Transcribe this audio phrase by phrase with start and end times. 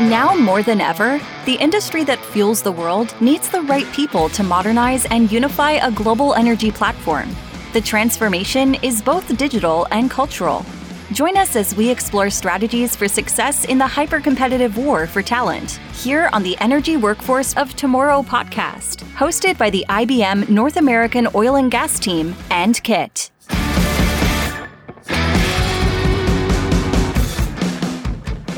[0.00, 4.42] Now more than ever, the industry that fuels the world needs the right people to
[4.42, 7.30] modernize and unify a global energy platform.
[7.72, 10.66] The transformation is both digital and cultural.
[11.12, 15.78] Join us as we explore strategies for success in the hyper competitive war for talent
[15.92, 21.54] here on the Energy Workforce of Tomorrow podcast, hosted by the IBM North American Oil
[21.54, 23.30] and Gas Team and KIT.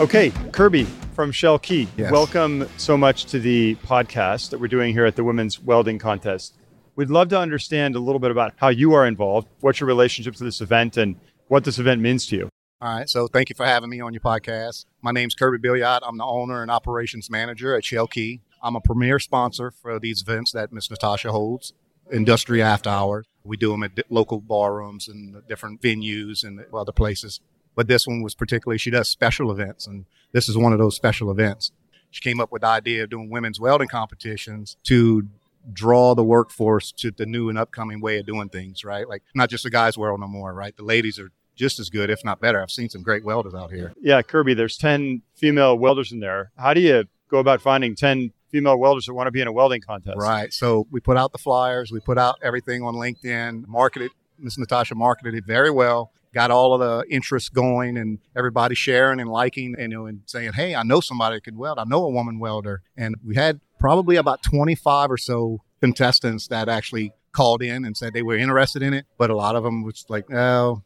[0.00, 2.12] Okay, Kirby from Shell Key, Yes.
[2.12, 6.58] welcome so much to the podcast that we're doing here at the Women's Welding Contest.
[6.94, 10.34] We'd love to understand a little bit about how you are involved, what's your relationship
[10.36, 11.16] to this event, and
[11.48, 12.48] what this event means to you.
[12.82, 13.08] All right.
[13.08, 14.84] So thank you for having me on your podcast.
[15.00, 16.00] My name's Kirby Billiot.
[16.02, 18.42] I'm the owner and operations manager at Shell Key.
[18.62, 21.72] I'm a premier sponsor for these events that Miss Natasha holds,
[22.12, 23.24] Industry After Hours.
[23.42, 27.40] We do them at local barrooms and different venues and other places.
[27.76, 30.96] But this one was particularly, she does special events, and this is one of those
[30.96, 31.70] special events.
[32.10, 35.28] She came up with the idea of doing women's welding competitions to
[35.72, 39.08] draw the workforce to the new and upcoming way of doing things, right?
[39.08, 40.76] Like not just the guys world no more, right?
[40.76, 42.62] The ladies are just as good, if not better.
[42.62, 43.92] I've seen some great welders out here.
[44.00, 46.52] Yeah, Kirby, there's 10 female welders in there.
[46.56, 49.52] How do you go about finding 10 female welders that want to be in a
[49.52, 50.18] welding contest?
[50.18, 50.52] Right.
[50.52, 54.94] So we put out the flyers, we put out everything on LinkedIn, marketed, Miss Natasha
[54.94, 59.74] marketed it very well, got all of the interest going and everybody sharing and liking
[59.78, 61.78] and, you know, and saying, Hey, I know somebody that can weld.
[61.78, 62.82] I know a woman welder.
[62.94, 68.12] And we had probably about 25 or so contestants that actually called in and said
[68.12, 69.06] they were interested in it.
[69.16, 70.82] But a lot of them was like, oh,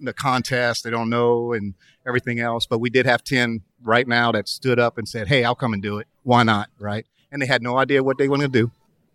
[0.00, 1.74] the contest, they don't know and
[2.06, 2.64] everything else.
[2.64, 5.74] But we did have 10 right now that stood up and said, Hey, I'll come
[5.74, 6.06] and do it.
[6.22, 6.70] Why not?
[6.78, 7.04] Right.
[7.30, 8.70] And they had no idea what they going to do.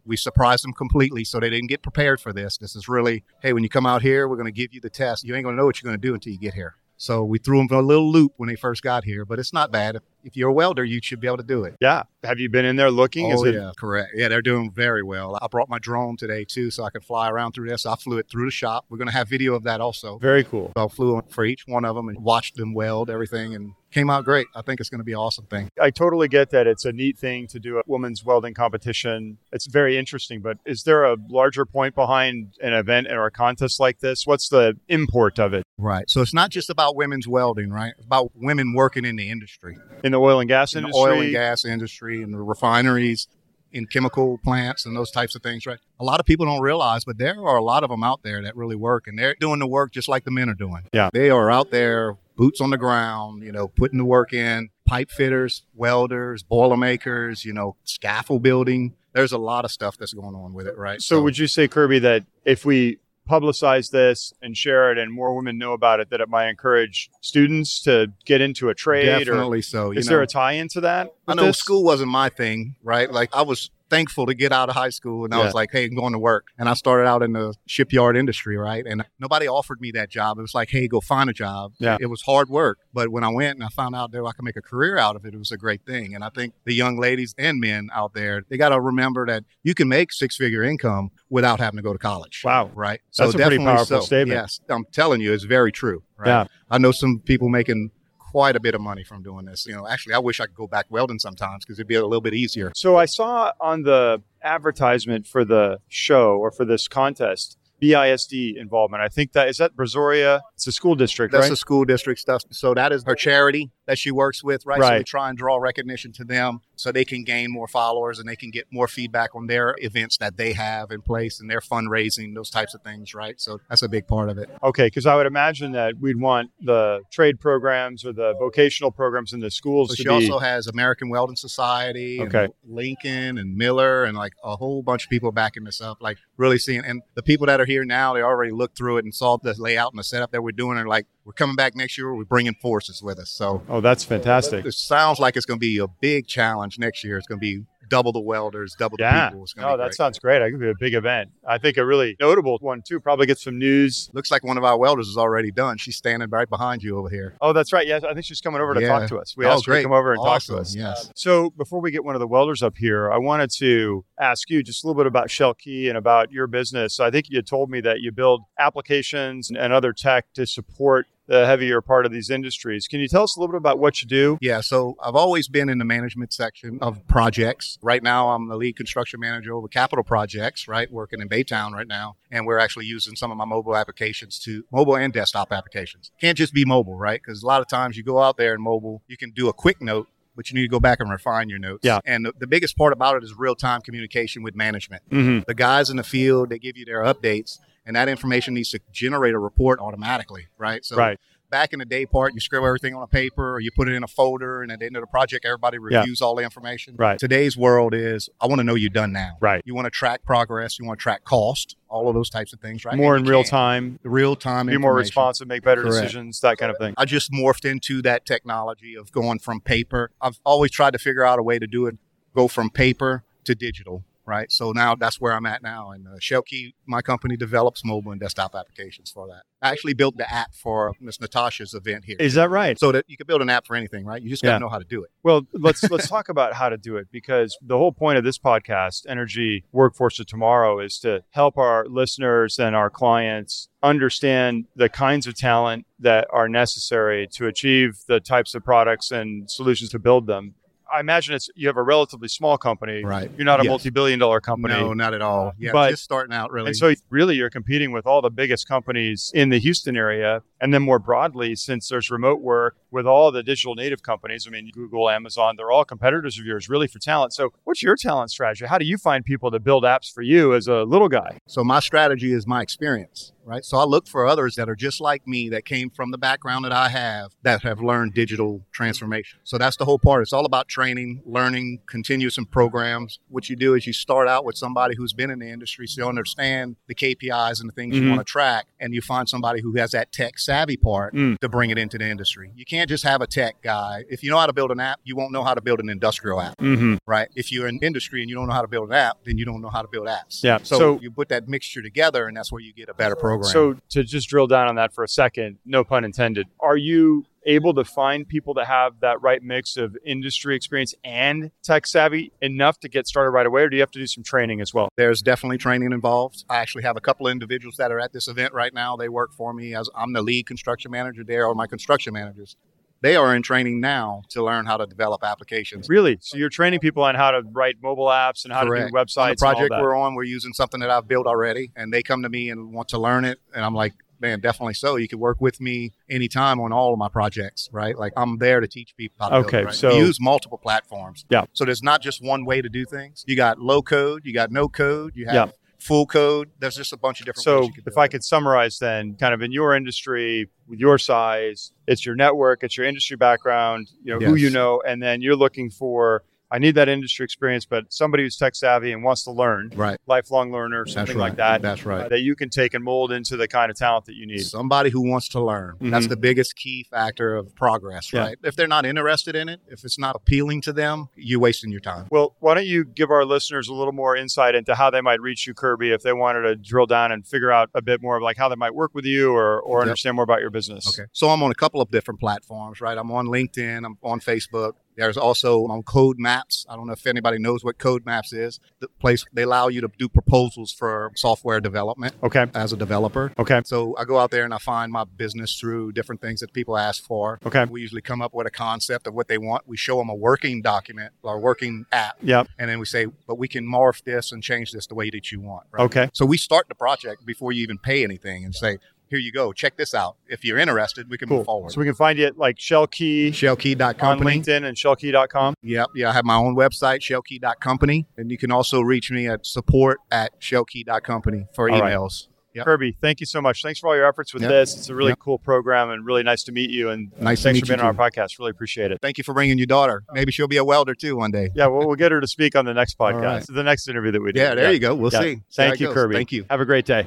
[0.09, 2.57] We surprised them completely so they didn't get prepared for this.
[2.57, 4.89] This is really, hey, when you come out here, we're going to give you the
[4.89, 5.23] test.
[5.23, 6.75] You ain't going to know what you're going to do until you get here.
[6.97, 9.53] So we threw them for a little loop when they first got here, but it's
[9.53, 9.95] not bad.
[9.95, 11.75] If, if you're a welder, you should be able to do it.
[11.79, 12.03] Yeah.
[12.23, 13.31] Have you been in there looking?
[13.31, 14.13] Oh, Is it yeah, correct.
[14.15, 15.37] Yeah, they're doing very well.
[15.41, 17.85] I brought my drone today too, so I could fly around through this.
[17.85, 18.85] I flew it through the shop.
[18.89, 20.17] We're going to have video of that also.
[20.17, 20.73] very cool?
[20.75, 24.09] So I flew for each one of them and watched them weld everything and came
[24.09, 24.47] out great.
[24.55, 25.69] I think it's going to be an awesome thing.
[25.81, 29.37] I totally get that it's a neat thing to do a women's welding competition.
[29.51, 33.79] It's very interesting, but is there a larger point behind an event or a contest
[33.79, 34.25] like this?
[34.25, 36.09] What's the import of it Right.
[36.09, 37.93] So it's not just about women's welding, right?
[37.97, 41.11] It's about women working in the industry, in the oil and gas in the industry?
[41.11, 43.27] oil and gas industry, and the refineries,
[43.71, 45.79] in chemical plants, and those types of things, right?
[45.99, 48.41] A lot of people don't realize, but there are a lot of them out there
[48.41, 50.83] that really work, and they're doing the work just like the men are doing.
[50.91, 51.09] Yeah.
[51.13, 54.69] They are out there, boots on the ground, you know, putting the work in.
[54.85, 58.95] Pipe fitters, welders, boilermakers, you know, scaffold building.
[59.13, 61.01] There's a lot of stuff that's going on with it, right?
[61.01, 62.97] So, would you say, Kirby, that if we
[63.29, 67.11] publicize this and share it and more women know about it, that it might encourage
[67.21, 69.05] students to get into a trade?
[69.05, 69.91] definitely so.
[69.91, 71.13] You is know, there a tie into that?
[71.27, 71.57] I know this?
[71.57, 73.11] school wasn't my thing, right?
[73.11, 75.45] Like I was thankful to get out of high school and I Yeah.
[75.45, 76.47] was like, hey, I'm going to work.
[76.57, 78.85] And I started out in the shipyard industry, right?
[78.85, 80.37] And nobody offered me that job.
[80.37, 81.73] It was like, hey, go find a job.
[81.79, 81.97] Yeah.
[81.99, 82.79] It was hard work.
[82.93, 85.15] But when I went and I found out that I could make a career out
[85.15, 86.15] of it, it was a great thing.
[86.15, 89.43] And I think the young ladies and men out there, they got to remember that
[89.63, 92.41] you can make six figure income without having to go to college.
[92.43, 92.71] Wow.
[92.73, 93.01] Right.
[93.17, 94.01] That's a pretty powerful so.
[94.01, 94.39] statement.
[94.39, 94.59] Yes.
[94.69, 96.03] I'm telling you, it's very true.
[96.17, 96.27] Right.
[96.27, 96.45] Yeah.
[96.69, 97.91] I know some people making
[98.29, 99.65] quite a bit of money from doing this.
[99.65, 102.03] You know, actually, I wish I could go back welding sometimes because it'd be a
[102.03, 102.71] little bit easier.
[102.75, 109.01] So I saw on the advertisement for the show or for this contest, BISD involvement.
[109.01, 110.41] I think that is that Brazoria.
[110.53, 111.41] It's a school district, right?
[111.41, 112.43] That's a school district stuff.
[112.51, 114.79] So that is her charity that she works with, right?
[114.81, 118.29] So we try and draw recognition to them so they can gain more followers and
[118.29, 121.59] they can get more feedback on their events that they have in place and their
[121.59, 123.41] fundraising, those types of things, right?
[123.41, 124.47] So that's a big part of it.
[124.61, 129.33] okay, because I would imagine that we'd want the trade programs or the vocational programs
[129.33, 130.09] in the schools So she be.
[130.09, 132.53] also has American Welding Society, and Okay.
[132.67, 135.97] Lincoln and Miller, and like a whole bunch of people backing this up.
[135.99, 139.03] Like really seeing, and the people that are here now, they already looked through it
[139.05, 140.77] and saw the layout and the setup that we're doing.
[140.77, 142.11] And like, we're coming back next year.
[142.15, 143.29] We're bringing forces with us.
[143.29, 144.65] So oh, that's fantastic.
[144.65, 147.19] it sounds like it's going to be a big challenge next year.
[147.19, 149.29] It's going to be double the welders, double the Yeah.
[149.29, 149.43] people.
[149.43, 149.95] It's going to be that great.
[149.95, 150.41] sounds great.
[150.43, 151.29] I could be a big event.
[151.47, 152.99] I think a really notable one too.
[152.99, 154.09] Probably get some news.
[154.13, 155.77] Looks like one of our welders is already done.
[155.77, 157.35] She's standing right behind you over here.
[157.41, 157.85] Oh, that's right.
[157.87, 158.87] Yes, I think she's coming over to Yeah.
[158.99, 159.35] talk to us.
[159.37, 160.55] We Oh, asked her to come over and Awesome.
[160.55, 160.75] talk to us.
[160.75, 161.11] Yes.
[161.15, 164.61] So before we get one of the welders up here, I wanted to ask you
[164.63, 166.99] just a little bit about Shell Key and about your business.
[166.99, 171.45] I think you told me that you build applications and other tech to support the
[171.45, 172.87] heavier part of these industries.
[172.87, 174.39] Can you tell us a little bit about what you do?
[174.41, 177.77] Yeah, so I've always been in the management section of projects.
[177.83, 180.91] Right now, I'm the lead construction manager over capital projects, right?
[180.91, 182.15] Working in Baytown right now.
[182.31, 186.11] And we're actually using some of my mobile applications to mobile and desktop applications.
[186.19, 187.21] Can't just be mobile, right?
[187.23, 189.53] Because a lot of times you go out there in mobile, you can do a
[189.53, 191.85] quick note, but you need to go back and refine your notes.
[191.85, 191.99] Yeah.
[192.05, 195.03] And the, the biggest part about it is real time communication with management.
[195.11, 195.43] Mm-hmm.
[195.45, 197.59] The guys in the field, they give you their updates,
[197.89, 200.85] and that information needs to generate a report automatically, right?
[200.85, 201.19] So Right.
[201.49, 203.95] back in the day part, you scribble everything on a paper or you put it
[203.95, 206.01] in a folder, and at the end of the project, everybody Yeah.
[206.01, 206.93] reviews all the information.
[206.99, 207.17] Right.
[207.17, 209.37] Today's world is I want to know you're done now.
[209.41, 209.63] Right.
[209.65, 212.59] You want to track progress, you want to track cost, all of those types of
[212.59, 212.95] things, right?
[212.95, 213.49] More And in real can.
[213.49, 214.67] time, Real time.
[214.67, 215.95] be more responsive, make better Correct.
[215.95, 216.93] decisions, that kind of thing.
[216.95, 220.11] I just morphed into that technology of going from paper.
[220.21, 221.97] I've always tried to figure out a way to do it,
[222.35, 224.51] go from paper to digital, right?
[224.51, 225.91] So now that's where I'm at now.
[225.91, 229.41] And uh, Shellkey, my company, develops mobile and desktop applications for that.
[229.61, 232.15] I actually built the app for Miss Natasha's event here.
[232.19, 232.79] Is that right?
[232.79, 234.21] so that you can build an app for anything, right?
[234.21, 234.59] You just got to Yeah.
[234.59, 235.09] know how to do it.
[235.23, 238.37] Well, let's let's talk about how to do it because the whole point of this
[238.37, 244.87] podcast, Energy Workforce of Tomorrow, is to help our listeners and our clients understand the
[244.89, 249.99] kinds of talent that are necessary to achieve the types of products and solutions to
[249.99, 250.55] build them.
[250.93, 253.03] I imagine it's you have a relatively small company.
[253.03, 253.29] Right.
[253.37, 253.69] You're not a Yes.
[253.69, 254.73] multi-billion dollar company.
[254.73, 255.53] No, not at all.
[255.59, 256.67] Yeah, But- just starting out really.
[256.67, 260.41] And so, really, you're competing with all the biggest companies in the Houston area.
[260.61, 264.49] And then, more broadly, since there's remote work with all the digital native companies, I
[264.49, 267.33] mean, Google, Amazon, they're all competitors of yours, really, for talent.
[267.33, 268.65] So, what's your talent strategy?
[268.65, 271.37] How do you find people to build apps for you as a little guy?
[271.47, 273.65] So my strategy is my experience, right?
[273.65, 276.65] So I look for others that are just like me that came from the background
[276.65, 279.39] that I have that have learned digital transformation.
[279.43, 280.21] So that's the whole part.
[280.21, 283.19] It's all about training, learning, continuous and programs.
[283.29, 286.03] What you do is you start out with somebody who's been in the industry, so
[286.03, 288.01] you understand the KPIs and the things Mhm.
[288.03, 291.37] you want to track, and you find somebody who has that tech savvy part Mm.
[291.39, 292.51] to bring it into the industry.
[292.55, 294.03] You can't just have a tech guy.
[294.09, 295.89] If you know how to build an app, you won't know how to build an
[295.89, 296.95] industrial app Mm-hmm.
[297.07, 297.29] right?
[297.35, 299.45] If you're in industry and you don't know how to build an app, then you
[299.45, 300.43] don't know how to build apps.
[300.43, 303.15] Yeah, So, so- you put that mixture together, and that's where you get a better
[303.15, 303.38] program.
[303.47, 307.25] So, to just drill down on that for a second, no pun intended, are you
[307.45, 312.31] able to find people that have that right mix of industry experience and tech savvy
[312.41, 314.73] enough to get started right away, or do you have to do some training as
[314.73, 314.89] well?
[314.97, 316.43] there's definitely training involved.
[316.49, 318.97] I actually have a couple of individuals that are at this event right now.
[318.97, 322.57] They work for me as I'm the lead construction manager there, or my construction managers.
[323.01, 325.87] They are in training now to learn how to develop applications.
[325.89, 326.17] Really?
[326.21, 328.87] So you're training people on how to write mobile apps and how Correct.
[328.87, 329.21] to do websites.
[329.23, 329.83] On the project and all that.
[329.83, 332.73] we're on, we're using something that I've built already, and they come to me and
[332.73, 334.97] want to learn it, and I'm like, man, definitely so.
[334.97, 337.97] You can work with me anytime on all of my projects, right?
[337.97, 339.73] Like I'm there to teach people how to Okay, it, right?
[339.73, 341.23] so- We use multiple platforms.
[341.29, 341.45] Yeah.
[341.53, 343.23] So there's not just one way to do things.
[343.27, 345.51] You got low code, you got no code, you have Yeah.
[345.79, 346.49] Full code.
[346.59, 348.09] There's just a bunch of different ways So you can if do I it.
[348.09, 352.77] could summarize then, kind of in your industry with your size, it's your network, it's
[352.77, 356.75] your industry background, you know, who you know, and then you're looking for I need
[356.75, 359.97] that industry experience, but somebody who's tech savvy and wants to learn, Right.
[360.07, 361.29] lifelong learner, That's something right.
[361.29, 362.05] like that, That's right.
[362.05, 364.39] uh, that you can take and mold into the kind of talent that you need.
[364.39, 365.75] Somebody who wants to learn.
[365.79, 366.09] That's Mhm.
[366.09, 368.21] the biggest key factor of progress, Yeah.
[368.21, 368.37] right?
[368.43, 371.81] If they're not interested in it, if it's not appealing to them, you're wasting your
[371.81, 372.07] time.
[372.09, 375.21] Well, why don't you give our listeners a little more insight into how they might
[375.21, 378.17] reach you, Kirby, if they wanted to drill down and figure out a bit more
[378.17, 379.81] of like how they might work with you or, or Yep.
[379.83, 380.87] understand more about your business.
[380.99, 381.07] Okay.
[381.13, 382.97] So I'm on a couple of different platforms, right?
[382.97, 384.73] I'm on LinkedIn, I'm on Facebook.
[384.99, 386.65] There's also on Code Maps.
[386.69, 388.59] I don't know if anybody knows what Code Maps is.
[388.79, 392.47] The place they allow you to do proposals for software development Okay.
[392.53, 393.31] as a developer.
[393.39, 393.61] Okay.
[393.63, 396.77] So I go out there and I find my business through different things that people
[396.77, 397.39] ask for.
[397.45, 397.63] Okay.
[397.65, 399.67] We usually come up with a concept of what they want.
[399.67, 402.47] We show them a working document or working app, Yep.
[402.59, 405.31] and then we say, but we can morph this and change this the way that
[405.31, 405.65] you want.
[405.71, 405.83] Right?
[405.85, 406.09] Okay.
[406.13, 409.51] So we start the project before you even pay anything and say, here you go,
[409.53, 410.17] check this out.
[410.27, 411.37] If you're interested, we can Cool.
[411.37, 411.71] move forward.
[411.71, 414.39] So we can find you at like Shellkey on Shellkey.company.
[414.39, 415.55] LinkedIn and Shellkey.com.
[415.63, 415.87] Yep.
[415.95, 418.05] Yeah, I have my own website, shellkey.company.
[418.17, 421.93] And you can also reach me at support at shellkey.company for All right.
[421.93, 422.27] emails.
[422.55, 422.65] Yep.
[422.65, 423.61] Kirby, thank you so much.
[423.61, 424.49] Thanks for all your efforts with Yep.
[424.51, 424.75] this.
[424.75, 425.19] It's a really Yep.
[425.19, 426.89] cool program and really nice to meet you.
[426.89, 428.01] And Nice to thanks for being on too.
[428.01, 428.39] our podcast.
[428.39, 428.97] Really appreciate it.
[429.03, 430.03] Thank you for bringing your daughter.
[430.13, 431.49] Maybe she'll be a welder too one day.
[431.53, 433.45] Yeah, well, we'll get her to speak on the next podcast, right.
[433.47, 434.39] the next interview that we do.
[434.41, 434.95] Yeah, there you go.
[434.95, 435.21] We'll Yeah.
[435.21, 435.41] see.
[435.53, 435.91] Thank you.
[435.93, 436.15] Kirby.
[436.15, 436.45] Thank you.
[436.49, 437.05] Have a great day.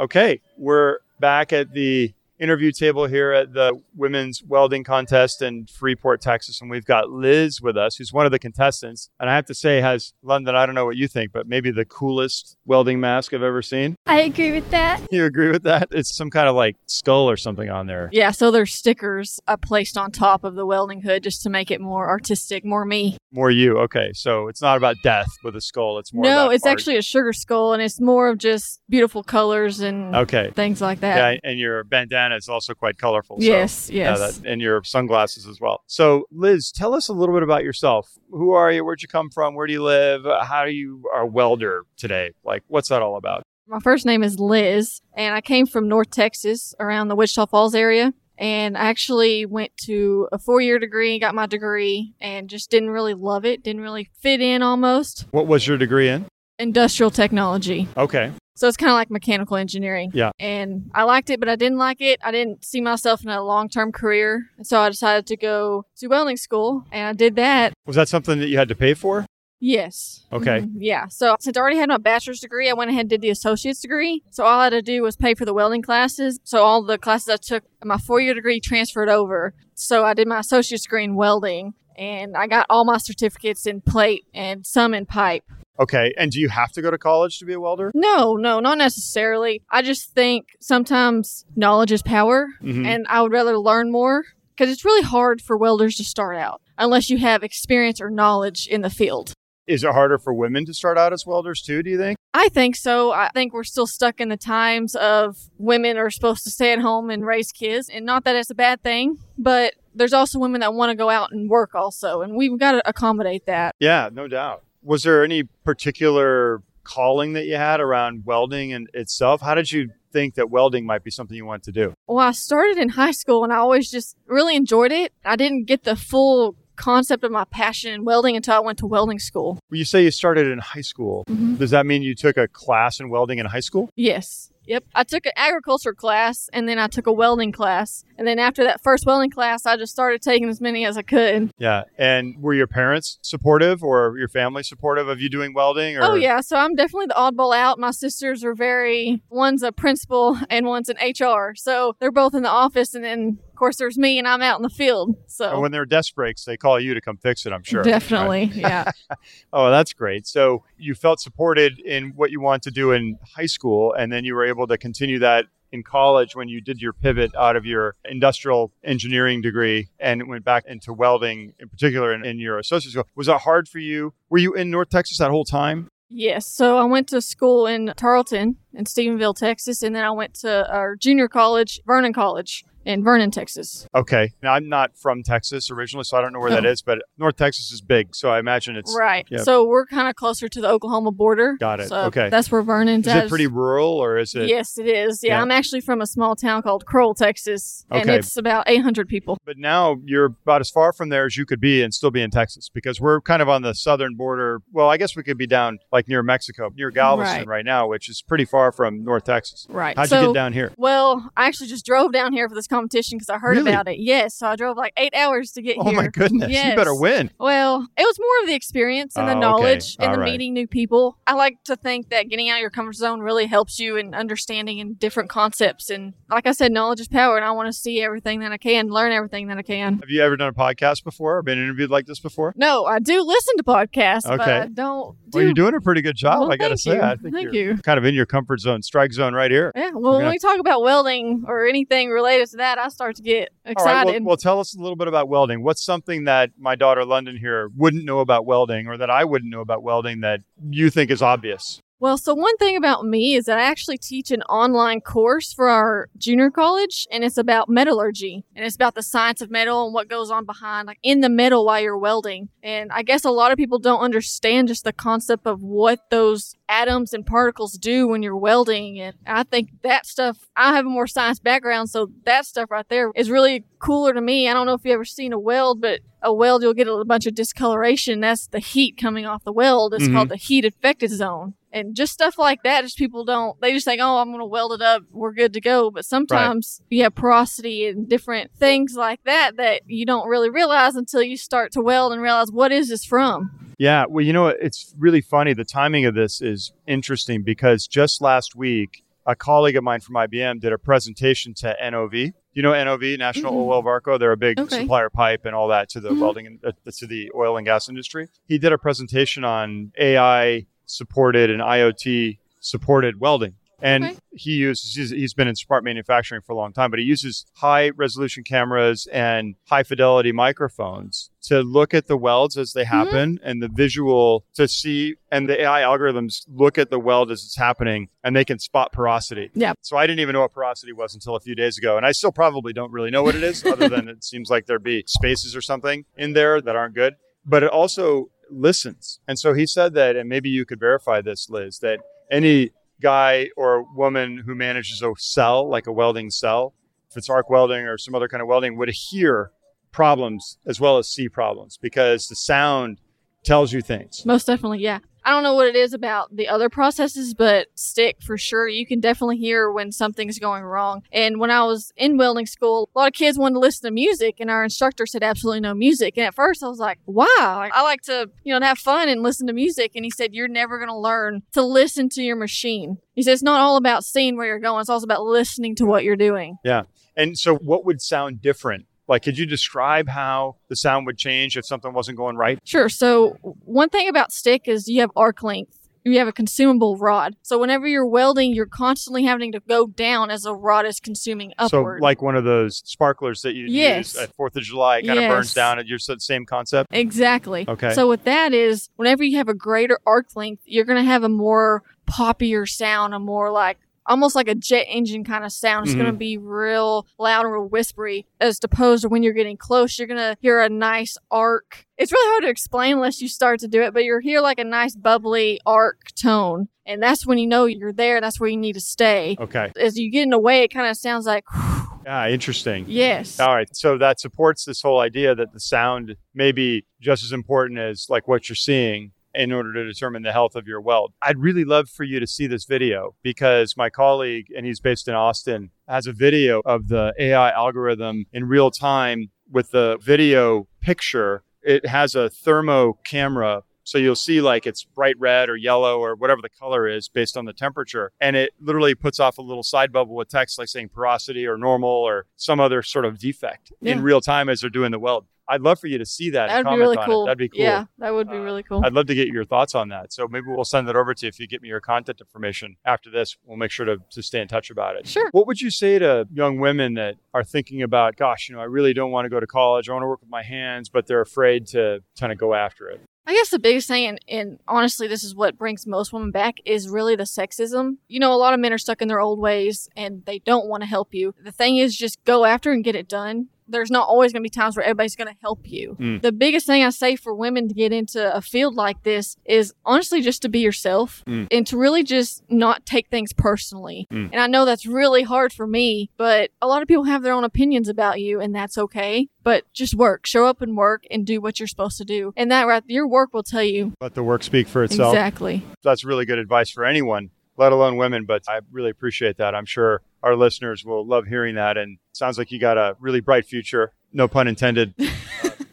[0.00, 6.20] Okay, we're back at the interview table here at the women's welding contest in Freeport,
[6.20, 9.08] Texas, and we've got Liz with us, who's one of the contestants.
[9.20, 10.56] And I have to say, has London.
[10.56, 13.94] I don't know what you think, but maybe the coolest welding mask I've ever seen.
[14.06, 15.00] I agree with that.
[15.12, 15.88] You agree with that?
[15.92, 18.08] It's some kind of like skull or something on there.
[18.12, 21.70] Yeah, so there's stickers uh, placed on top of the welding hood just to make
[21.70, 23.18] it more artistic, more me.
[23.30, 23.78] More you.
[23.78, 25.98] Okay, so it's not about death with a skull.
[25.98, 26.24] It's more.
[26.24, 26.72] no, about it's art.
[26.72, 30.50] actually a sugar skull, and it's more of just beautiful colors and okay.
[30.54, 31.16] things like that.
[31.16, 33.38] Yeah, and your bandana is also quite colorful.
[33.38, 34.38] so- yes, Yeah, yes.
[34.38, 35.82] that, and your sunglasses as well.
[35.86, 38.10] So, Liz, tell us a little bit about yourself.
[38.30, 38.84] Who are you?
[38.84, 39.54] Where'd you come from?
[39.54, 40.24] Where do you live?
[40.42, 42.32] How do you are a welder today?
[42.44, 43.42] Like, what's that all about?
[43.66, 47.74] My first name is Liz, and I came from North Texas around the Wichita Falls
[47.74, 48.12] area.
[48.38, 52.90] and I actually went to a four year degree, got my degree, and just didn't
[52.90, 55.26] really love it, didn't really fit in almost.
[55.30, 56.26] What was your degree in?
[56.58, 57.88] Industrial technology.
[57.96, 58.32] Okay.
[58.54, 60.10] So it's kind of like mechanical engineering.
[60.14, 60.30] Yeah.
[60.38, 62.20] And I liked it, but I didn't like it.
[62.22, 64.50] I didn't see myself in a long term career.
[64.56, 67.72] And so I decided to go to welding school and I did that.
[67.86, 69.24] Was that something that you had to pay for?
[69.64, 70.26] Yes.
[70.32, 70.62] Okay.
[70.62, 70.72] Mhm.
[70.78, 71.06] Yeah.
[71.08, 73.80] So since I already had my bachelor's degree, I went ahead and did the associate's
[73.80, 74.22] degree.
[74.30, 76.40] So all I had to do was pay for the welding classes.
[76.42, 79.54] So all the classes I took, my four year degree transferred over.
[79.74, 83.82] So I did my associate's degree in welding and I got all my certificates in
[83.82, 85.44] plate and some in pipe.
[85.80, 86.12] Okay.
[86.18, 87.90] And do you have to go to college to be a welder?
[87.94, 89.62] No, no, not necessarily.
[89.70, 92.86] I just think sometimes knowledge is power, Mhm.
[92.86, 94.24] and I would rather learn more
[94.54, 98.66] because it's really hard for welders to start out unless you have experience or knowledge
[98.66, 99.32] in the field.
[99.66, 102.16] Is it harder for women to start out as welders too, do you think?
[102.34, 103.12] I think so.
[103.12, 106.80] I think we're still stuck in the times of women are supposed to stay at
[106.80, 110.60] home and raise kids, and not that it's a bad thing, but there's also women
[110.62, 113.74] that want to go out and work also, and we've got to accommodate that.
[113.78, 114.64] Yeah, no doubt.
[114.82, 119.40] Was there any particular calling that you had around welding and itself?
[119.40, 121.94] How did you think that welding might be something you want to do?
[122.06, 125.12] Well, I started in high school and I always just really enjoyed it.
[125.24, 128.86] I didn't get the full concept of my passion in welding until I went to
[128.86, 129.58] welding school.
[129.70, 131.24] Well, you say you started in high school.
[131.28, 131.58] Mhm.
[131.58, 133.88] Does that mean you took a class in welding in high school?
[133.94, 134.50] Yes.
[134.66, 134.84] Yep.
[134.94, 138.04] I took an agriculture class and then I took a welding class.
[138.16, 141.02] And then after that first welding class, I just started taking as many as I
[141.02, 141.50] could.
[141.58, 141.84] Yeah.
[141.98, 145.96] And were your parents supportive or your family supportive of you doing welding?
[145.96, 146.02] Or?
[146.02, 146.40] Oh, yeah.
[146.40, 147.78] So I'm definitely the oddball out.
[147.78, 151.54] My sisters are very, one's a principal and one's an HR.
[151.56, 152.94] So they're both in the office.
[152.94, 155.14] And then, of course, there's me and I'm out in the field.
[155.26, 157.62] So And when there are desk breaks, they call you to come fix it, I'm
[157.62, 157.82] sure.
[157.82, 158.46] definitely.
[158.46, 158.56] Right?
[158.56, 158.90] Yeah.
[159.52, 160.26] Oh, that's great.
[160.26, 164.24] So you felt supported in what you want to do in high school, and then
[164.24, 167.66] you were able to continue that in college when you did your pivot out of
[167.66, 172.92] your industrial engineering degree and went back into welding, in particular in, in your associate's
[172.92, 173.06] school.
[173.14, 174.14] Was that hard for you?
[174.30, 175.88] Were you in North Texas that whole time?
[176.08, 176.46] Yes.
[176.46, 180.70] So I went to school in Tarleton in Stephenville, Texas, and then I went to
[180.70, 183.86] our junior college, Vernon College in Vernon, Texas.
[183.94, 184.32] Okay.
[184.42, 186.74] Now, I'm not from Texas originally, so I don't know where that Oh.
[186.86, 188.14] but North Texas is big.
[188.14, 188.94] So I imagine it's.
[188.98, 189.26] right.
[189.42, 191.56] So we're kind of closer to the Oklahoma border.
[191.58, 191.88] Got it.
[191.88, 192.28] So Okay.
[192.28, 193.24] That's where Vernon's Is at.
[193.26, 194.48] it pretty rural or is it?
[194.48, 195.22] Yes, it is.
[195.22, 195.42] Yeah, Yeah.
[195.42, 198.18] I'm actually from a small town called Crowell, Texas, and Okay.
[198.18, 199.38] it's about 800 people.
[199.44, 202.22] But now you're about as far from there as you could be and still be
[202.22, 204.60] in Texas because we're kind of on the southern border.
[204.72, 207.64] Well, I guess we could be down like near Mexico, near Galveston right, Right.
[207.64, 209.66] now, which is pretty far from North Texas.
[209.68, 209.96] Right.
[209.96, 210.72] How'd so, you get down here?
[210.76, 213.70] Well, I actually just drove down here for this competition because I heard Really?
[213.70, 213.98] about it.
[213.98, 215.92] Yes, so I drove like eight hours to get Oh here.
[215.92, 216.50] Oh my goodness.
[216.50, 217.30] You better win.
[217.38, 219.40] Well, it was more of the experience and Oh, the okay.
[219.40, 220.32] knowledge and All the right.
[220.32, 221.18] meeting new people.
[221.26, 224.14] I like to think that getting out of your comfort zone really helps you in
[224.14, 225.90] understanding and different concepts.
[225.90, 228.58] And like I said, knowledge is power, and I want to see everything that I
[228.58, 229.98] can, learn everything that I can.
[229.98, 232.54] Have you ever done a podcast before or been interviewed like this before?
[232.56, 235.36] No, I do listen to podcasts, but I don't do.
[235.38, 236.94] Well, you're doing a pretty good job, Well, I got to say.
[236.96, 237.00] you.
[237.02, 237.76] I think Thank you're you.
[237.78, 239.72] kind of in your comfort zone, strike zone right here.
[239.74, 242.88] Yeah, well, We're when gonna- we talk about welding or anything related to that, I
[242.88, 244.24] start to get All right, well, excited.
[244.24, 245.62] well, tell us a little bit about welding.
[245.62, 249.50] What's something that my daughter London here wouldn't know about welding or that I wouldn't
[249.50, 250.40] know about welding that
[250.70, 251.80] you think is obvious?
[252.02, 255.68] Well, so one thing about me is that I actually teach an online course for
[255.68, 259.94] our junior college, and it's about metallurgy, and it's about the science of metal and
[259.94, 262.48] what goes on behind, like in the metal while you're welding.
[262.60, 266.56] And I guess a lot of people don't understand just the concept of what those
[266.68, 268.98] atoms and particles do when you're welding.
[268.98, 272.88] And I think that stuff, I have a more science background, so that stuff right
[272.88, 274.48] there is really cooler to me.
[274.48, 277.04] I don't know if you've ever seen a weld, but a weld, you'll get a
[277.04, 278.18] bunch of discoloration.
[278.18, 279.94] That's the heat coming off the weld.
[279.94, 280.14] It's Mhm.
[280.14, 281.54] called the heat affected zone.
[281.72, 284.44] And just stuff like that, just people don't, they just think, oh, I'm going to
[284.44, 285.02] weld it up.
[285.10, 285.90] We're good to go.
[285.90, 290.96] But sometimes you have porosity and different things like that that you don't really realize
[290.96, 293.72] until you start to weld and realize what is this from?
[293.78, 295.54] Yeah, well, you know, it's really funny.
[295.54, 300.16] The timing of this is interesting because just last week, a colleague of mine from
[300.16, 302.12] IBM did a presentation to NOV.
[302.54, 303.66] You know NOV, National Mhm.
[303.68, 304.18] Oil Varco.
[304.18, 304.80] They're a big Okay.
[304.80, 306.18] supplier pipe and all that to the Mhm.
[306.18, 308.28] welding and uh, to the oil and gas industry.
[308.46, 313.54] He did a presentation on AI supported and IoT supported welding.
[313.82, 314.16] And Okay.
[314.30, 317.90] he uses, he's, been in smart manufacturing for a long time, but he uses high
[317.90, 322.94] resolution cameras and high fidelity microphones to look at the welds as they mm-hmm.
[322.94, 327.42] happen and the visual to see, and the AI algorithms look at the weld as
[327.42, 329.50] it's happening and they can spot porosity.
[329.52, 329.72] Yeah.
[329.80, 331.96] So I didn't even know what porosity was until a few days ago.
[331.96, 334.66] And I still probably don't really know what it is, other than it seems like
[334.66, 337.16] there'd be spaces or something in there that aren't good.
[337.44, 339.20] But it also listens.
[339.26, 343.50] And so he said that, and maybe you could verify this, Liz, that any guy
[343.56, 346.74] or woman who manages a cell, like a welding cell,
[347.10, 349.50] if it's arc welding or some other kind of welding, would hear
[349.90, 353.00] problems as well as see problems because the sound
[353.44, 354.24] tells you things.
[354.24, 355.00] Most definitely, yeah.
[355.24, 358.68] I don't know what it is about the other processes, but stick for sure.
[358.68, 361.02] You can definitely hear when something's going wrong.
[361.12, 363.92] And when I was in welding school, a lot of kids wanted to listen to
[363.92, 366.16] music, and our instructor said absolutely no music.
[366.16, 369.22] And at first, I was like, "Wow, I like to, you know, have fun and
[369.22, 372.36] listen to music." And he said, "You're never going to learn to listen to your
[372.36, 375.74] machine." He said, "It's not all about seeing where you're going; it's also about listening
[375.76, 376.82] to what you're doing." Yeah.
[377.16, 381.56] And so, what would sound different like, could you describe how the sound would change
[381.56, 382.58] if something wasn't going right?
[382.64, 382.88] Sure.
[382.88, 385.78] So, one thing about stick is you have arc length.
[386.04, 387.36] You have a consumable rod.
[387.42, 391.52] So, whenever you're welding, you're constantly having to go down as the rod is consuming
[391.58, 392.00] upward.
[392.00, 394.14] So, like one of those sparklers that you yes.
[394.14, 395.30] use at 4th of July, it kind yes.
[395.30, 396.88] of burns down and you're the same concept?
[396.92, 397.64] Exactly.
[397.68, 397.94] Okay.
[397.94, 401.22] So, what that is, whenever you have a greater arc length, you're going to have
[401.22, 405.86] a more poppier sound, a more like almost like a jet engine kind of sound.
[405.86, 405.98] It's Mhm.
[405.98, 409.98] going to be real loud and real whispery, as opposed to when you're getting close,
[409.98, 411.86] you're going to hear a nice arc.
[411.98, 414.58] It's really hard to explain unless you start to do it, but you'll hear like
[414.58, 416.68] a nice bubbly arc tone.
[416.84, 418.20] And that's when you know you're there.
[418.20, 419.36] That's where you need to stay.
[419.38, 419.70] Okay.
[419.76, 421.44] As you get in the way, it kind of sounds like,
[422.04, 422.86] Yeah, interesting.
[422.88, 423.38] yes.
[423.38, 423.68] All right.
[423.76, 428.06] So that supports this whole idea that the sound may be just as important as
[428.08, 431.12] like what you're seeing in order to determine the health of your weld.
[431.22, 435.08] I'd really love for you to see this video because my colleague, and he's based
[435.08, 440.66] in Austin, has a video of the AI algorithm in real time with the video
[440.80, 441.44] picture.
[441.62, 443.62] It has a thermo camera.
[443.84, 447.36] So you'll see like it's bright red or yellow or whatever the color is based
[447.36, 448.12] on the temperature.
[448.20, 451.56] And it literally puts off a little side bubble with text like saying porosity or
[451.56, 453.92] normal or some other sort of defect Yeah.
[453.92, 455.26] in real time as they're doing the weld.
[455.48, 456.46] I'd love for you to see that.
[456.46, 457.06] That'd be really on it.
[457.06, 457.24] cool.
[457.26, 457.60] That'd be cool.
[457.60, 458.80] Yeah, that would be Uh, really cool.
[458.84, 460.12] I'd love to get your thoughts on that.
[460.12, 462.76] So maybe we'll send that over to you if you get me your contact information
[462.86, 463.36] after this.
[463.44, 465.08] We'll make sure to, to stay in touch about it.
[465.08, 465.28] Sure.
[465.32, 468.66] What would you say to young women that are thinking about, gosh, you know, I
[468.66, 469.88] really don't want to go to college.
[469.88, 472.88] I want to work with my hands, but they're afraid to kind of go after
[472.88, 473.00] it?
[473.24, 476.56] I guess the biggest thing, and, and honestly, this is what brings most women back,
[476.64, 477.98] is really the sexism.
[478.08, 480.66] You know, a lot of men are stuck in their old ways and they don't
[480.66, 481.34] want to help you.
[481.42, 483.48] The thing is, just go after and get it done.
[483.72, 485.96] There's not always going to be times where everybody's going to help you.
[485.98, 486.22] Mm.
[486.22, 489.74] The biggest thing I say for women to get into a field like this is
[489.84, 491.48] honestly just to be yourself Mm.
[491.50, 494.06] and to really just not take things personally.
[494.12, 494.30] Mm.
[494.32, 497.32] And I know that's really hard for me, but a lot of people have their
[497.32, 499.28] own opinions about you, and that's okay.
[499.42, 502.32] But just work, show up and work, and do what you're supposed to do.
[502.36, 505.14] And that right, your work will tell you Let the work speak for itself.
[505.14, 505.64] exactly.
[505.82, 508.24] That's really good advice for anyone, let alone women.
[508.24, 509.54] But I really appreciate that.
[509.54, 511.76] I'm sure our listeners will love hearing that.
[511.76, 513.92] And sounds like you got a really bright future.
[514.12, 514.94] No pun intended.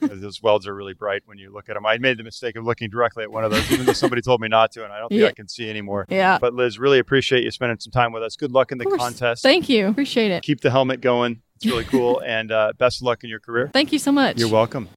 [0.01, 1.85] Uh, those welds are really bright when you look at them.
[1.85, 4.39] I made the mistake of looking directly at one of those, even though somebody told
[4.39, 5.27] me not to, and I don't think Yeah.
[5.27, 6.05] I can see anymore.
[6.07, 6.37] Yeah.
[6.39, 8.37] But Liz, really appreciate you spending some time with us.
[8.37, 9.43] Good luck in the contest.
[9.43, 9.87] Thank you.
[9.87, 10.41] Appreciate it.
[10.43, 11.41] Keep the helmet going.
[11.57, 12.21] It's really cool.
[12.25, 13.69] and uh, best of luck in your career.
[13.73, 14.39] Thank you so much.
[14.39, 14.87] You're welcome.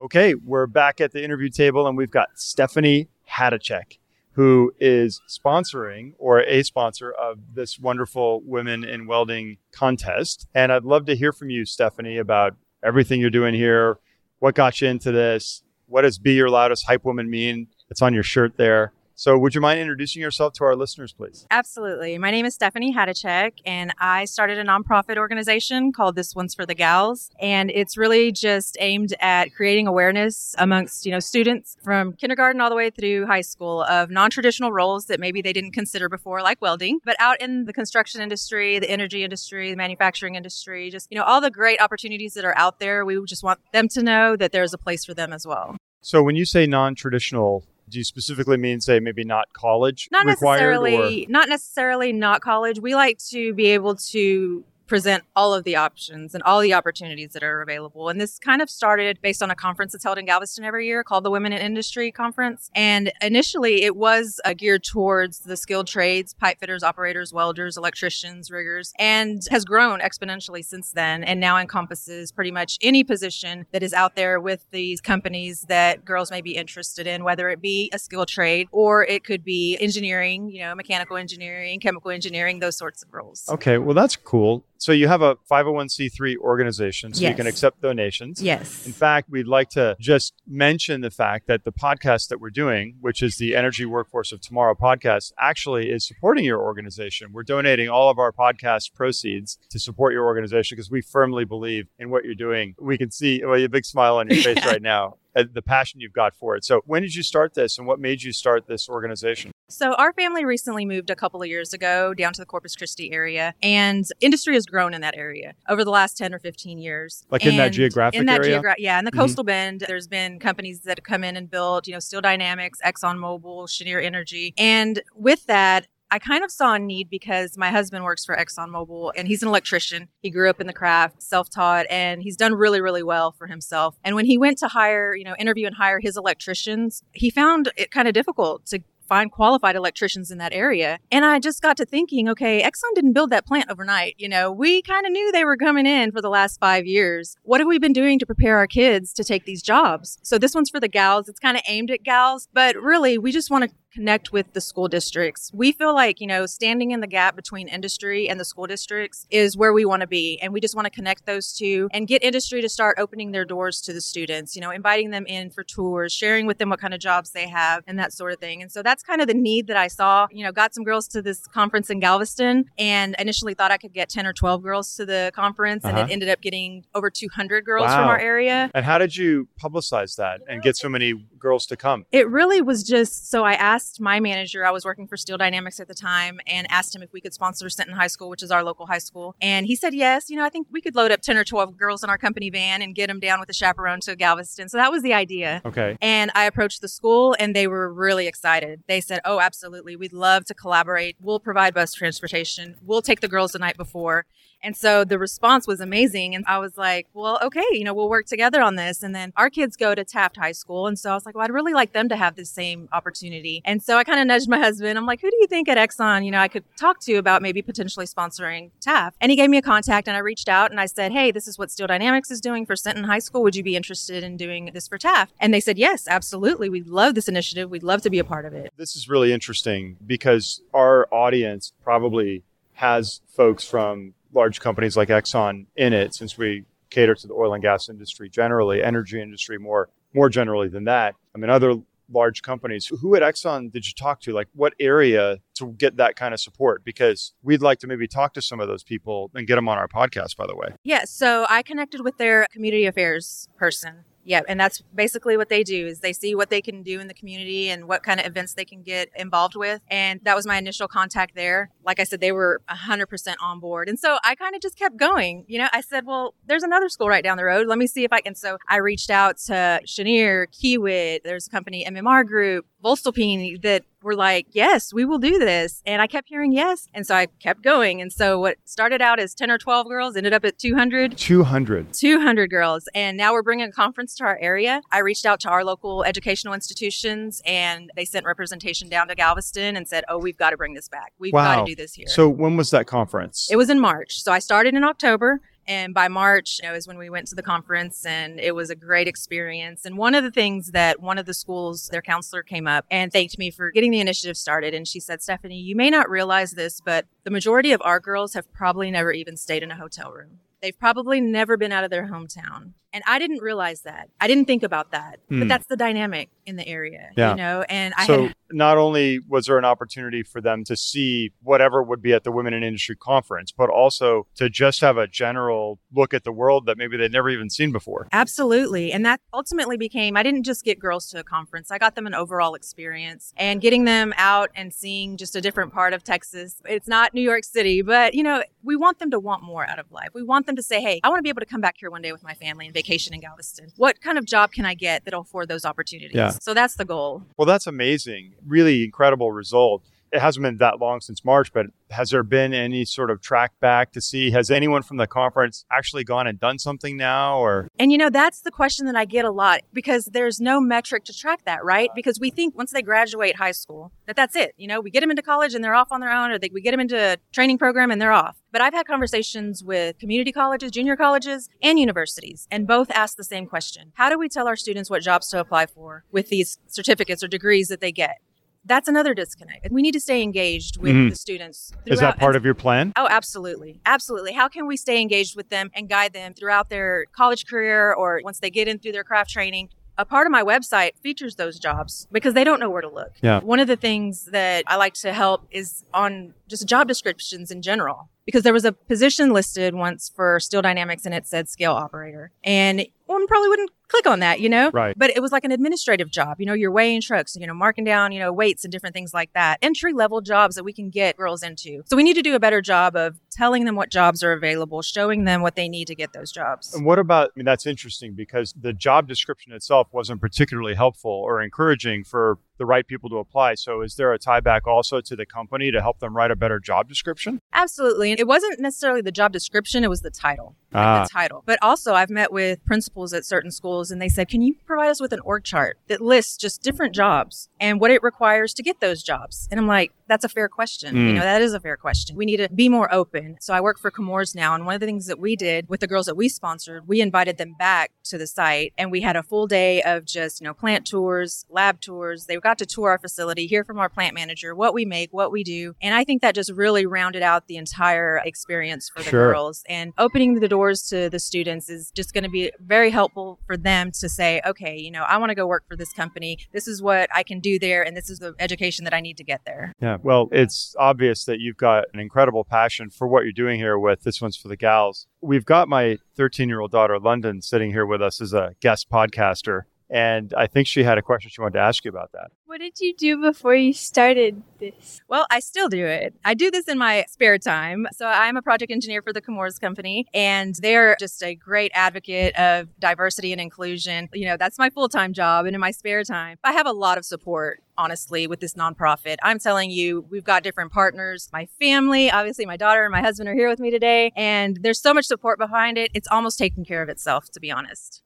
[0.00, 3.98] Okay, we're back at the interview table, and we've got Stephanie Hajducek,
[4.34, 10.46] who is sponsoring or a sponsor of this wonderful Women in Welding contest.
[10.54, 13.98] And I'd love to hear from you, Stephanie, about everything you're doing here.
[14.40, 15.62] What got you into this?
[15.86, 17.68] What does Be Your Loudest Hype Woman mean?
[17.90, 18.92] It's on your shirt there.
[19.16, 21.46] So, would you mind introducing yourself to our listeners, please?
[21.48, 22.18] Absolutely.
[22.18, 26.66] My name is Stephanie Hajducek, and I started a nonprofit organization called This One's for
[26.66, 27.30] the Gals.
[27.40, 32.70] And it's really just aimed at creating awareness amongst, you know, students from kindergarten all
[32.70, 36.60] the way through high school of non-traditional roles that maybe they didn't consider before, like
[36.60, 41.16] welding, but out in the construction industry, the energy industry, the manufacturing industry, just, you
[41.16, 43.04] know, all the great opportunities that are out there.
[43.04, 45.76] We just want them to know that there's a place for them as well.
[46.00, 50.26] So, when you say non traditional, do you specifically mean, say, maybe not college not
[50.26, 50.60] required?
[50.60, 55.64] or- necessarily not necessarily not college we like to be able to present all of
[55.64, 58.08] the options and all the opportunities that are available.
[58.08, 61.04] And this kind of started based on a conference that's held in galveston every year
[61.04, 62.70] called the women in industry conference.
[62.74, 68.50] And initially it was uh, geared towards the skilled trades pipe fitters operators welders electricians
[68.50, 73.82] riggers and has grown exponentially since then and now encompasses pretty much any position that
[73.82, 77.90] is out there with these companies that girls may be interested in whether it be
[77.92, 82.76] a skilled trade or it could be engineering you know mechanical engineering chemical engineering those
[82.76, 83.48] sorts of roles.
[83.48, 84.64] Okay, well, that's cool.
[84.84, 88.42] So you have a 501c3 organization, so you can accept donations.
[88.42, 92.50] yes In fact, we'd like to just mention the fact that the podcast that we're
[92.50, 97.32] doing, which is the Energy Workforce of Tomorrow podcast, actually is supporting your organization.
[97.32, 101.88] We're donating all of our podcast proceeds to support your organization because we firmly believe
[101.98, 102.74] in what you're doing.
[102.78, 105.16] We can see well, a big smile on your face right now.
[105.36, 106.64] Uh, the passion you've got for it.
[106.64, 109.50] So, when did you start this and what made you start this organization?
[109.68, 113.12] So, our family recently moved a couple of years ago down to the Corpus Christi
[113.12, 117.24] area, and industry has grown in that area over the last 10 or 15 years.
[117.30, 118.60] Like in that geographic in that area?
[118.60, 119.18] geogra- yeah, in the Mhm.
[119.20, 122.78] coastal bend, there's been companies that have come in and built, you know, Steel Dynamics,
[122.84, 124.54] ExxonMobil, Cheniere Energy.
[124.58, 129.14] And with that, I kind of saw a need because my husband works for ExxonMobil
[129.16, 130.06] and he's an electrician.
[130.22, 133.48] He grew up in the craft, self taught, and he's done really, really well for
[133.48, 133.96] himself.
[134.04, 137.72] And when he went to hire, you know, interview and hire his electricians, he found
[137.76, 140.98] it kind of difficult to find qualified electricians in that area.
[141.10, 144.14] And I just got to thinking, okay, Exxon didn't build that plant overnight.
[144.18, 147.36] You know, we kind of knew they were coming in for the last five years.
[147.42, 150.18] What have we been doing to prepare our kids to take these jobs?
[150.22, 151.28] So this one's for the gals.
[151.28, 154.60] It's kind of aimed at gals, but really we just want to connect with the
[154.60, 155.50] school districts.
[155.54, 159.26] We feel like, you know, standing in the gap between industry and the school districts
[159.30, 160.38] is where we want to be.
[160.42, 163.44] And we just want to connect those two and get industry to start opening their
[163.44, 166.80] doors to the students, you know, inviting them in for tours, sharing with them what
[166.80, 168.62] kind of jobs they have and that sort of thing.
[168.62, 170.26] And so that's kind of the need that I saw.
[170.32, 173.92] You know, got some girls to this conference in Galveston and initially thought I could
[173.92, 175.84] get 10 or 12 girls to the conference.
[175.84, 176.06] And Uh-huh.
[176.08, 178.70] it ended up getting over 200 girls from our area.
[178.74, 182.06] And how did you publicize that and get so many girls to come?
[182.10, 185.80] It really was just so I asked my manager, I was working for Steel Dynamics
[185.80, 188.50] at the time, and asked him if we could sponsor Sinton High School, which is
[188.50, 189.34] our local high school.
[189.40, 190.30] And he said yes.
[190.30, 192.50] You know, I think we could load up 10 or 12 girls in our company
[192.50, 194.68] van and get them down with a chaperone to Galveston.
[194.68, 195.62] So that was the idea.
[195.64, 195.96] Okay.
[196.00, 198.82] And I approached the school and they were really excited.
[198.88, 199.96] They said, Oh, absolutely.
[199.96, 201.16] We'd love to collaborate.
[201.20, 202.76] We'll provide bus transportation.
[202.82, 204.26] We'll take the girls the night before.
[204.64, 206.34] And so the response was amazing.
[206.34, 209.02] And I was like, well, okay, you know, we'll work together on this.
[209.02, 210.86] And then our kids go to Taft High School.
[210.86, 213.60] And so I was like, well, I'd really like them to have the same opportunity.
[213.66, 214.98] And so I kind of nudged my husband.
[214.98, 217.42] I'm like, who do you think at Exxon, you know, I could talk to about
[217.42, 219.16] maybe potentially sponsoring Taft?
[219.20, 221.48] And he gave me a contact and I reached out and I said, hey, this
[221.48, 223.42] is what Steel Dynamics is doing for Sinton High School.
[223.42, 225.34] Would you be interested in doing this for Taft?
[225.40, 226.68] And they said, yes, absolutely.
[226.68, 227.70] We love this initiative.
[227.70, 228.72] We'd love to be a part of it.
[228.76, 232.42] This is really interesting because our audience probably
[232.74, 237.54] has folks from large companies like Exxon in it since we cater to the oil
[237.54, 241.14] and gas industry generally, energy industry more more generally than that.
[241.34, 241.76] I mean other
[242.10, 242.90] large companies.
[243.00, 244.32] Who at Exxon did you talk to?
[244.32, 246.84] Like what area to get that kind of support?
[246.84, 249.78] Because we'd like to maybe talk to some of those people and get them on
[249.78, 250.68] our podcast, by the way.
[250.84, 254.04] Yeah, so I connected with their community affairs person.
[254.24, 257.08] Yeah, and that's basically what they do is they see what they can do in
[257.08, 259.82] the community and what kind of events they can get involved with.
[259.88, 261.70] And that was my initial contact there.
[261.84, 263.88] Like I said, they were 100% on board.
[263.88, 265.44] And so I kind of just kept going.
[265.46, 267.66] You know, I said, well, there's another school right down the road.
[267.66, 268.34] Let me see if I can.
[268.34, 274.14] So I reached out to Cheniere, Kiewit, there's a company, MMR Group, voestalpine that were
[274.14, 275.82] like, yes, we will do this.
[275.86, 276.88] And I kept hearing yes.
[276.94, 278.00] And so I kept going.
[278.00, 281.16] And so what started out as 10 or 12 girls ended up at 200.
[281.16, 281.92] 200.
[281.92, 282.88] 200 girls.
[282.94, 284.82] And now we're bringing a conference to our area.
[284.92, 289.76] I reached out to our local educational institutions and they sent representation down to Galveston
[289.76, 291.12] and said, oh, we've got to bring this back.
[291.18, 292.06] We've got to do this here.
[292.06, 293.48] So when was that conference?
[293.50, 294.22] It was in March.
[294.22, 295.40] So I started in October.
[295.66, 298.70] And by March, you know, is when we went to the conference and it was
[298.70, 299.84] a great experience.
[299.84, 303.12] And one of the things that one of the schools, their counselor came up and
[303.12, 304.74] thanked me for getting the initiative started.
[304.74, 308.34] And she said, Stephanie, you may not realize this, but the majority of our girls
[308.34, 310.40] have probably never even stayed in a hotel room.
[310.60, 312.72] They've probably never been out of their hometown.
[312.94, 314.08] And I didn't realize that.
[314.20, 315.18] I didn't think about that.
[315.28, 315.40] Hmm.
[315.40, 317.30] But that's the dynamic in the area, Yeah.
[317.30, 317.64] you know?
[317.68, 321.82] And I so had not only was there an opportunity for them to see whatever
[321.82, 325.80] would be at the Women in Industry conference, but also to just have a general
[325.92, 328.06] look at the world that maybe they'd never even seen before.
[328.12, 328.92] Absolutely.
[328.92, 332.06] And that ultimately became, I didn't just get girls to a conference, I got them
[332.06, 336.60] an overall experience and getting them out and seeing just a different part of Texas.
[336.64, 339.78] It's not New York City, but you know, we want them to want more out
[339.80, 340.10] of life.
[340.14, 341.90] We want them to say, hey, I want to be able to come back here
[341.90, 343.72] one day with my family and vacation in Galveston.
[343.76, 346.14] What kind of job can I get that'll afford those opportunities?
[346.14, 346.30] Yeah.
[346.30, 347.22] So that's the goal.
[347.36, 348.34] Well, that's amazing.
[348.46, 349.82] Really incredible result.
[350.14, 353.52] It hasn't been that long since March, but has there been any sort of track
[353.60, 357.68] back to see has anyone from the conference actually gone and done something now or
[357.80, 361.04] And you know, that's the question that I get a lot because there's no metric
[361.06, 361.90] to track that, right?
[361.96, 364.54] Because we think once they graduate high school that that's it.
[364.56, 366.50] You know, we get them into college and they're off on their own or they,
[366.52, 368.36] we get them into a training program and they're off.
[368.52, 373.24] But I've had conversations with community colleges, junior colleges, and universities, and both ask the
[373.24, 373.90] same question.
[373.94, 377.28] How do we tell our students what jobs to apply for with these certificates or
[377.28, 378.18] degrees that they get?
[378.66, 379.68] That's another disconnect.
[379.70, 381.10] We need to stay engaged with Mhm.
[381.10, 381.72] the students.
[381.86, 382.92] is that part of your plan?
[382.96, 383.80] Oh, absolutely.
[383.84, 384.32] Absolutely.
[384.32, 388.20] How can we stay engaged with them and guide them throughout their college career or
[388.24, 389.68] once they get in through their craft training?
[389.96, 393.12] A part of my website features those jobs because they don't know where to look.
[393.22, 393.40] Yeah.
[393.40, 397.62] One of the things that I like to help is on just job descriptions in
[397.62, 401.72] general because there was a position listed once for Steel Dynamics and it said scale
[401.72, 402.30] operator.
[402.42, 404.70] And one probably wouldn't click on that, you know?
[404.70, 404.94] Right.
[404.96, 406.40] But it was like an administrative job.
[406.40, 409.12] You know, you're weighing trucks, you know, marking down, you know, weights and different things
[409.12, 409.58] like that.
[409.60, 411.82] Entry level jobs that we can get girls into.
[411.86, 414.80] So we need to do a better job of telling them what jobs are available,
[414.80, 416.74] showing them what they need to get those jobs.
[416.74, 421.10] And what about, I mean, that's interesting because the job description itself wasn't particularly helpful
[421.10, 423.54] or encouraging for the right people to apply.
[423.56, 426.36] So is there a tie back also to the company to help them write a
[426.36, 427.40] better job description?
[427.52, 428.13] Absolutely.
[428.20, 430.56] It wasn't necessarily the job description, it was the title.
[430.74, 431.02] Ah.
[431.04, 431.42] The title.
[431.46, 434.88] But also I've met with principals at certain schools and they said, Can you provide
[434.90, 438.62] us with an org chart that lists just different jobs and what it requires to
[438.62, 439.48] get those jobs?
[439.50, 440.94] And I'm like, that's a fair question.
[440.96, 441.14] You Mm.
[441.14, 442.14] know, that is a fair question.
[442.14, 443.38] We need to be more open.
[443.40, 444.54] So I work for Chemours now.
[444.54, 447.00] And one of the things that we did with the girls that we sponsored, we
[447.00, 450.44] invited them back to the site and we had a full day of just, you
[450.46, 452.26] know, plant tours, lab tours.
[452.26, 455.32] They got to tour our facility, hear from our plant manager, what we make, what
[455.32, 455.74] we do.
[455.80, 459.32] And I think that just really rounded out the entire experience for the Sure.
[459.32, 459.64] girls.
[459.68, 463.90] And opening the to the students is just going to be very helpful for them
[463.92, 466.38] to say, okay, you know, I want to go work for this company.
[466.52, 467.82] This is what I can do there.
[467.82, 469.72] And this is the education that I need to get there.
[469.80, 469.98] Yeah.
[470.02, 474.02] Well, it's obvious that you've got an incredible passion for what you're doing here with
[474.02, 475.06] this one's for the gals.
[475.20, 478.88] We've got my 13 year old daughter, London, sitting here with us as a guest
[478.90, 479.62] podcaster.
[479.94, 482.32] And I think she had a question she wanted to ask you about that.
[482.46, 485.00] What did you do before you started this?
[485.06, 486.14] Well, I still do it.
[486.24, 487.86] I do this in my spare time.
[487.92, 492.36] So I'm a project engineer for the Chemours Company, and they're just a great advocate
[492.36, 494.08] of diversity and inclusion.
[494.12, 495.46] You know, that's my full time job.
[495.46, 497.60] And in my spare time, I have a lot of support.
[497.76, 501.28] Honestly, with this nonprofit, I'm telling you, we've got different partners.
[501.32, 504.80] My family, obviously, my daughter and my husband are here with me today, and there's
[504.80, 505.90] so much support behind it.
[505.92, 508.04] It's almost taking care of itself, to be honest.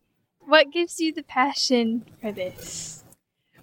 [0.49, 3.05] What gives you the passion for this?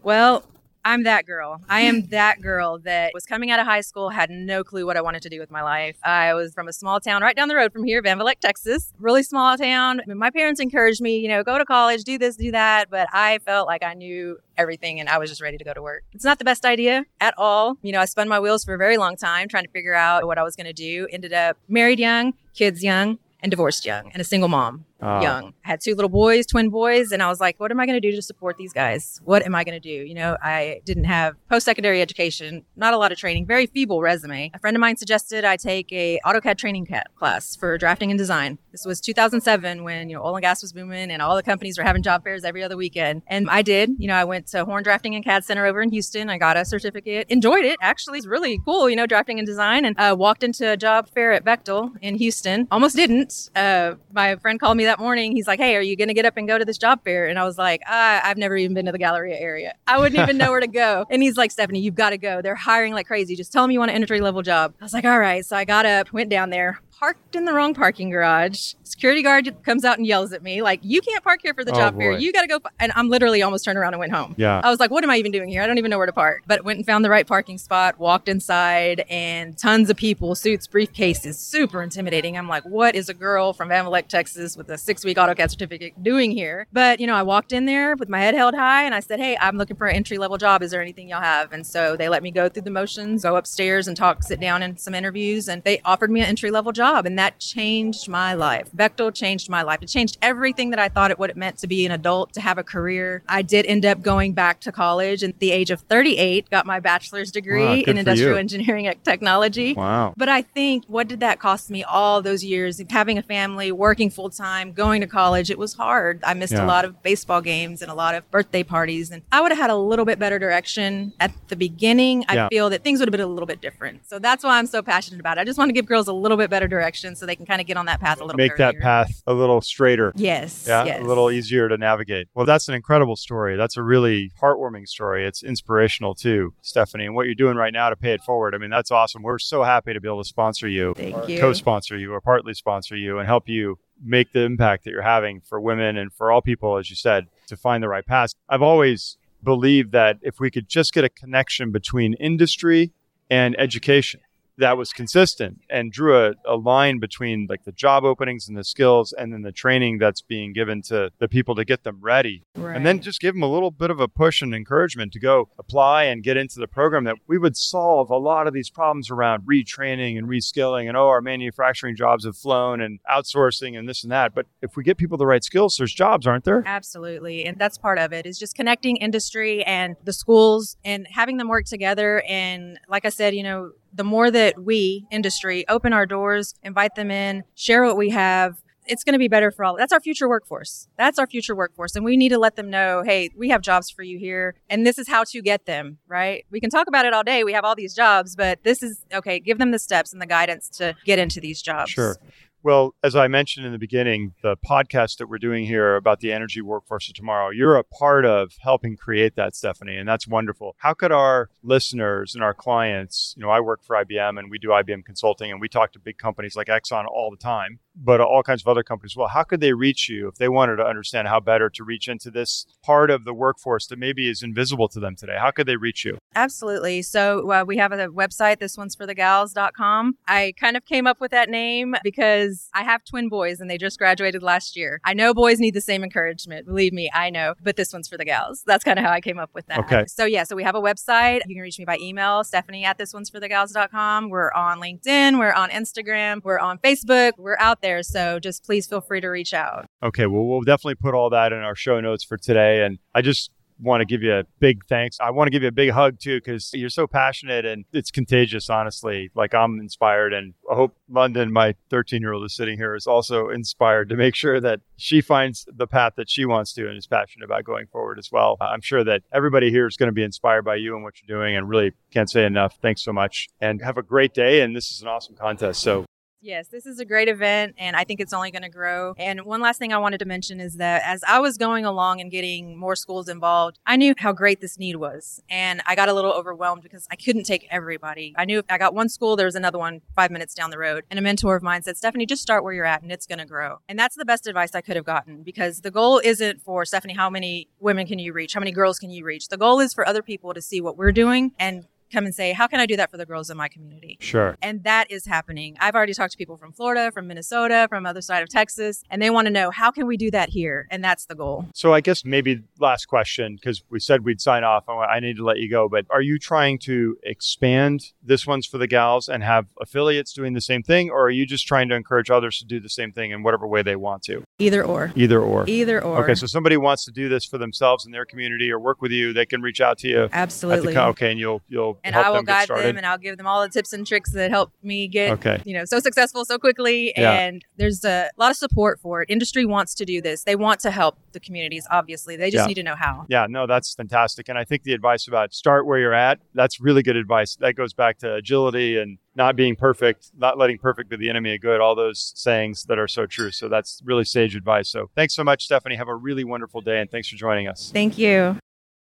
[0.04, 0.44] Well,
[0.86, 1.60] I'm that girl.
[1.68, 4.96] I am that girl that was coming out of high school, had no clue what
[4.96, 5.98] I wanted to do with my life.
[6.04, 8.94] I was from a small town right down the road from here, Van Vleck, Texas.
[9.00, 10.00] Really small town.
[10.00, 12.92] I mean, my parents encouraged me, you know, go to college, do this, do that.
[12.92, 15.82] But I felt like I knew everything and I was just ready to go to
[15.82, 16.04] work.
[16.12, 17.80] It's not the best idea at all.
[17.82, 20.28] You know, I spun my wheels for a very long time trying to figure out
[20.28, 21.08] what I was going to do.
[21.12, 25.22] Ended up married young, kids young, and divorced young, and a single mom Ah.
[25.22, 25.54] young.
[25.66, 28.00] I had two little boys, twin boys, and I was like, what am I going
[28.00, 29.20] to do to support these guys?
[29.26, 29.90] What am I going to do?
[29.90, 34.52] You know, I didn't have post-secondary education, not a lot of training, very feeble resume.
[34.54, 38.58] A friend of mine suggested I take a AutoCAD training class for drafting and design.
[38.72, 41.78] This was 2007 when, you know, oil and gas was booming and all the companies
[41.78, 43.22] were having job fairs every other weekend.
[43.28, 45.90] And I did, you know, I went to Horn Drafting and CAD Center over in
[45.90, 46.30] Houston.
[46.30, 47.78] I got a certificate, enjoyed it.
[47.82, 51.10] Actually, it's really cool, you know, drafting and design and uh, walked into a job
[51.10, 52.68] fair at Bechtel in Houston.
[52.72, 53.50] Almost didn't.
[53.56, 55.36] Uh, my friend called me that morning.
[55.36, 57.28] He's like, hey, are you going to get up and go to this job fair?
[57.28, 59.76] And I was like, ah, I've never even been to the Galleria area.
[59.88, 61.06] I wouldn't even know where to go.
[61.10, 62.42] And he's like, Stephanie, you've got to go.
[62.42, 63.36] They're hiring like crazy.
[63.36, 64.74] Just tell them you want an entry level job.
[64.80, 65.46] I was like, all right.
[65.46, 68.74] So I got up, went down there, parked in the wrong parking garage.
[68.84, 71.74] Security guard comes out and yells at me, like, you can't park here for the
[71.74, 72.14] Oh, job fair.
[72.14, 72.60] You got to go.
[72.80, 74.34] And I'm literally almost turned around and went home.
[74.38, 74.62] Yeah.
[74.64, 75.62] I was like, what am I even doing here?
[75.62, 76.44] I don't even know where to park.
[76.48, 80.68] But went and found the right parking spot, walked inside, and tons of people, suits,
[80.68, 82.38] briefcases, super intimidating.
[82.38, 85.50] I'm like, what is a girl from Van Vleck, Texas with a six week AutoCAD
[85.50, 86.66] certificate doing here?
[86.72, 89.20] But, you know, I walked in there with my head held high and I said,
[89.20, 90.64] hey, I'm looking for an entry level job.
[90.64, 91.52] Is there anything y'all have?
[91.52, 94.64] And so they let me go through the motions, go upstairs and talk, sit down
[94.64, 96.85] in some interviews, and they offered me an entry level job.
[96.86, 98.70] And that changed my life.
[98.76, 99.80] Bechtel changed my life.
[99.82, 102.42] It changed everything that I thought it what it meant to be an adult, to
[102.42, 103.24] have a career.
[103.28, 106.80] I did end up going back to college at the age of 38, got my
[106.80, 108.38] bachelor's degree Wow, in industrial you.
[108.38, 109.74] engineering and technology.
[109.74, 110.14] Wow.
[110.16, 114.10] But I think what did that cost me all those years having a family, working
[114.10, 115.50] full time, going to college?
[115.50, 116.22] It was hard.
[116.24, 116.66] I missed Yeah.
[116.66, 119.10] a lot of baseball games and a lot of birthday parties.
[119.12, 122.26] And I would have had a little bit better direction at the beginning.
[122.30, 122.48] I Yeah.
[122.50, 124.08] feel that things would have been a little bit different.
[124.08, 125.42] So that's why I'm so passionate about it.
[125.42, 126.75] I just want to give girls a little bit better direction
[127.16, 128.44] so they can kind of get on that path a little bit.
[128.44, 130.14] Make that path a little straighter.
[130.16, 130.66] Yes.
[130.68, 131.02] Yeah, yes.
[131.02, 132.28] a little easier to navigate.
[132.34, 133.56] Well, that's an incredible story.
[133.56, 135.26] That's a really heartwarming story.
[135.26, 137.06] It's inspirational too, Stephanie.
[137.06, 139.24] And what you're doing right now to pay it forward, I mean, that's awesome.
[139.24, 141.40] We're so happy to be able to sponsor you, Thank you.
[141.40, 145.42] co-sponsor you, or partly sponsor you, and help you make the impact that you're having
[145.42, 148.32] for women and for all people, as you said, to find the right path.
[148.50, 152.92] I've always believed that if we could just get a connection between industry
[153.30, 154.20] and education
[154.58, 158.64] that was consistent and drew a, a line between like the job openings and the
[158.64, 162.44] skills and then the training that's being given to the people to get them ready
[162.56, 165.50] and then just give them a little bit of a push and encouragement to go
[165.58, 169.10] apply and get into the program that we would solve a lot of these problems
[169.10, 174.04] around retraining and reskilling and oh our manufacturing jobs have flown and outsourcing and this
[174.04, 177.46] and that but if we get people the right skills there's jobs aren't there Absolutely.
[177.46, 181.48] And that's part of it is just connecting industry and the schools and having them
[181.48, 182.24] work together.
[182.28, 186.96] And like I said, you know, the more that we, industry, open our doors, invite
[186.96, 189.76] them in, share what we have, it's going to be better for all.
[189.76, 190.88] That's our future workforce.
[190.98, 191.96] That's our future workforce.
[191.96, 194.56] And we need to let them know, hey, we have jobs for you here.
[194.70, 196.46] And this is how to get them, right?
[196.52, 197.44] We can talk about it all day.
[197.44, 199.40] We have all these jobs, but this is okay.
[199.40, 201.92] Give them the steps and the guidance to get into these jobs.
[201.92, 202.18] Sure.
[202.66, 206.32] Well, as I mentioned in the beginning, the podcast that we're doing here about the
[206.34, 210.76] energy workforce of tomorrow, you're a part of helping create that, Stephanie, and that's wonderful.
[210.80, 214.58] How could our listeners and our clients, you know, I work for IBM and we
[214.58, 218.22] do IBM consulting and we talk to big companies like Exxon all the time, but
[218.22, 219.16] all kinds of other companies.
[219.16, 222.08] Well, how could they reach you if they wanted to understand how better to reach
[222.08, 225.38] into this part of the workforce that maybe is invisible to them today?
[225.40, 226.18] How could they reach you?
[226.36, 227.02] Absolutely.
[227.02, 230.18] So uh, we have a website, this one's for the gals.com.
[230.28, 233.78] I kind of came up with that name because I have twin boys and they
[233.78, 235.00] just graduated last year.
[235.04, 236.66] I know boys need the same encouragement.
[236.66, 238.64] Believe me, I know, but this one's for the gals.
[238.66, 239.80] That's kind of how I came up with that.
[239.80, 240.06] Okay.
[240.08, 241.42] So yeah, so we have a website.
[241.48, 244.30] You can reach me by email, Stephanie at this one's for the gals.com.
[244.30, 245.40] We're on LinkedIn.
[245.40, 246.44] We're on Instagram.
[246.44, 247.34] We're on Facebook.
[247.38, 247.85] We're out there.
[248.04, 249.86] So just please feel free to reach out.
[250.04, 252.84] Okay, well, we'll definitely put all that in our show notes for today.
[252.84, 255.18] And I just want to give you a big thanks.
[255.20, 258.10] I want to give you a big hug too, because you're so passionate and it's
[258.10, 259.32] contagious, honestly.
[259.36, 263.06] Like I'm inspired, and I hope London, my 13 year old, is sitting here, is
[263.06, 266.98] also inspired to make sure that she finds the path that she wants to and
[266.98, 268.56] is passionate about going forward as well.
[268.62, 271.38] I'm sure that everybody here is going to be inspired by you and what you're
[271.38, 272.78] doing, and really can't say enough.
[272.82, 274.62] Thanks so much, and have a great day.
[274.62, 275.82] And this is an awesome contest.
[275.82, 276.06] So
[276.46, 279.16] Yes, this is a great event, and I think it's only going to grow.
[279.18, 282.22] And one last thing I wanted to mention is that as I was going along
[282.22, 285.42] and getting more schools involved, I knew how great this need was.
[285.50, 288.36] And I got a little overwhelmed because I couldn't take everybody.
[288.38, 290.78] I knew if I got one school, there was another one five minutes down the
[290.78, 291.04] road.
[291.10, 293.40] And a mentor of mine said, Stephanie, just start where you're at and it's going
[293.40, 293.80] to grow.
[293.90, 297.16] And that's the best advice I could have gotten because the goal isn't for Stephanie,
[297.16, 298.54] how many women can you reach?
[298.54, 299.48] How many girls can you reach?
[299.48, 302.54] The goal is for other people to see what we're doing and come and say,
[302.54, 304.18] How can I do that for the girls in my community?
[304.20, 304.58] Sure.
[304.62, 305.76] And that is happening.
[305.80, 309.22] I've already talked to people from Florida, from Minnesota, from other side of Texas, and
[309.22, 310.88] they want to know how can we do that here?
[310.90, 311.68] And that's the goal.
[311.76, 314.88] So I guess maybe last question, because we said we'd sign off.
[314.88, 318.78] I need to let you go, but are you trying to expand this one's for
[318.78, 321.96] the gals and have affiliates doing the same thing, or are you just trying to
[321.96, 324.44] encourage others to do the same thing in whatever way they want to?
[324.60, 325.12] Either or.
[325.16, 325.66] Either or.
[325.68, 326.24] Either or.
[326.24, 329.12] Okay, so somebody wants to do this for themselves in their community or work with
[329.12, 330.30] you, they can reach out to you.
[330.32, 330.94] Absolutely.
[330.94, 332.86] The, okay, and you'll you'll and I will guide started.
[332.88, 335.62] them and I'll give them all the tips and tricks that help me get Okay.
[335.66, 337.32] you know so successful so quickly Yeah.
[337.32, 340.80] and there's a lot of support for it industry wants to do this they want
[340.82, 342.68] to help the communities obviously they just Yeah.
[342.68, 344.48] need to know how Yeah, no, that's fantastic.
[344.50, 347.56] And I think the advice about start where you're at, that's really good advice.
[347.58, 351.56] That goes back to agility and not being perfect, not letting perfect be the enemy
[351.56, 353.52] of good, all those sayings that are so true.
[353.52, 354.88] So that's really sage advice.
[354.90, 355.96] So thanks so much, Stephanie.
[355.96, 357.92] Have a really wonderful day and thanks for joining us.
[357.94, 358.58] thank you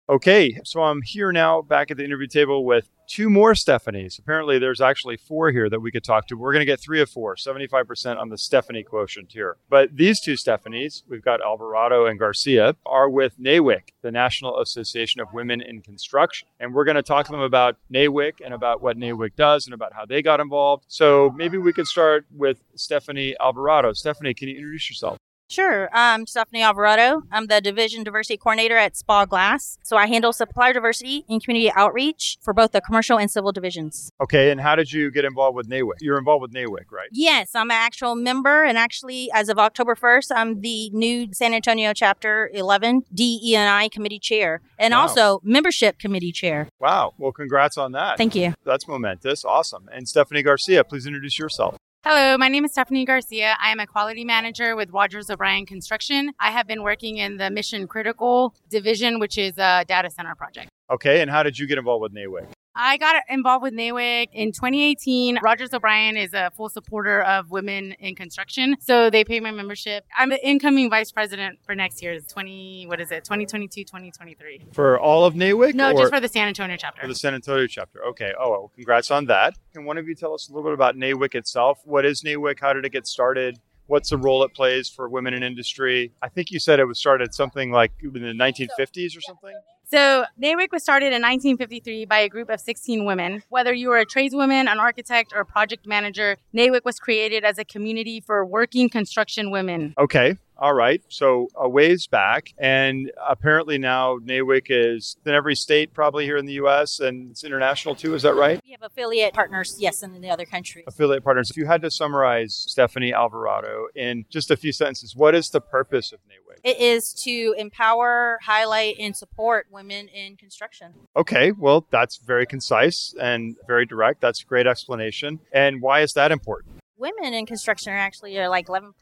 [0.08, 4.20] Okay, so I'm here now back at the interview table with two more Stephanies.
[4.20, 6.36] Apparently, there's actually four here that we could talk to.
[6.36, 9.56] We're going to get three of four, 75% on the Stephanie quotient here.
[9.68, 15.20] But these two Stephanies, we've got Alvarado and Garcia, are with NAWIC, the National Association
[15.20, 16.46] of Women in Construction.
[16.60, 19.74] And we're going to talk to them about NAWIC and about what NAWIC does and
[19.74, 20.84] about how they got involved.
[20.86, 23.92] So maybe we could start with Stephanie Alvarado.
[23.92, 25.18] Stephanie, can you introduce yourself?
[25.48, 25.88] Sure.
[25.92, 27.22] I'm Stephanie Alvarado.
[27.30, 29.78] I'm the Division Diversity Coordinator at SpawGlass.
[29.84, 34.10] So I handle supplier diversity and community outreach for both the commercial and civil divisions.
[34.20, 35.92] Okay, and how did you get involved with NAWIC?
[36.00, 37.08] You're involved with NAWIC, right?
[37.12, 38.64] Yes, I'm an actual member.
[38.64, 44.18] And actually, as of October 1st, I'm the new San Antonio Chapter 11 DEI Committee
[44.18, 45.02] Chair and Wow.
[45.02, 46.68] also Membership Committee Chair.
[46.80, 47.14] Wow.
[47.18, 48.18] Well, congrats on that.
[48.18, 48.52] Thank you.
[48.64, 49.44] That's momentous.
[49.44, 49.88] Awesome.
[49.92, 51.76] And Stephanie Garcia, please introduce yourself.
[52.08, 53.56] Hello, my name is Stephanie Garcia.
[53.60, 56.30] I am a quality manager with Rogers O'Brien Construction.
[56.38, 60.68] I have been working in the mission critical division, which is a data center project.
[60.88, 62.46] Okay, and how did you get involved with NAWIC?
[62.78, 65.38] I got involved with NAWIC in 2018.
[65.42, 70.04] Rogers O'Brien is a full supporter of women in construction, so they pay my membership.
[70.16, 74.66] I'm the incoming vice president for next year's 20, what is it, 2022, 2023.
[74.72, 75.74] For all of NAWIC?
[75.74, 77.00] No, or just for the San Antonio chapter.
[77.00, 78.04] for the San Antonio chapter.
[78.08, 78.34] Okay.
[78.38, 79.56] Oh, well, congrats on that.
[79.72, 81.80] Can one of you tell us a little bit about NAWIC itself?
[81.84, 82.60] What is NAWIC?
[82.60, 83.58] How did it get started?
[83.86, 86.12] What's the role it plays for women in industry?
[86.20, 89.54] I think you said it was started something like in the 1950s or something.
[89.88, 93.44] So, NAWIC was started in 1953 by a group of 16 women.
[93.50, 97.56] Whether you were a tradeswoman, an architect, or a project manager, NAWIC was created as
[97.56, 99.94] a community for working construction women.
[99.96, 100.36] Okay.
[100.58, 101.02] All right.
[101.08, 106.46] So a ways back, and apparently now NAWIC is in every state, probably here in
[106.46, 108.14] the U.S., and it's international too.
[108.14, 108.60] Is that right?
[108.64, 110.84] We have affiliate partners, yes, in the other countries.
[110.86, 111.50] affiliate partners.
[111.50, 115.60] If you had to summarize Stephanie Alvarado in just a few sentences, what is the
[115.60, 116.60] purpose of NAWIC?
[116.64, 120.94] It is to empower, highlight, and support women in construction.
[121.14, 124.22] Okay, well, that's very concise and very direct.
[124.22, 125.40] That's a great explanation.
[125.52, 126.80] And why is that important?
[126.96, 128.92] Women in construction are actually are like 11%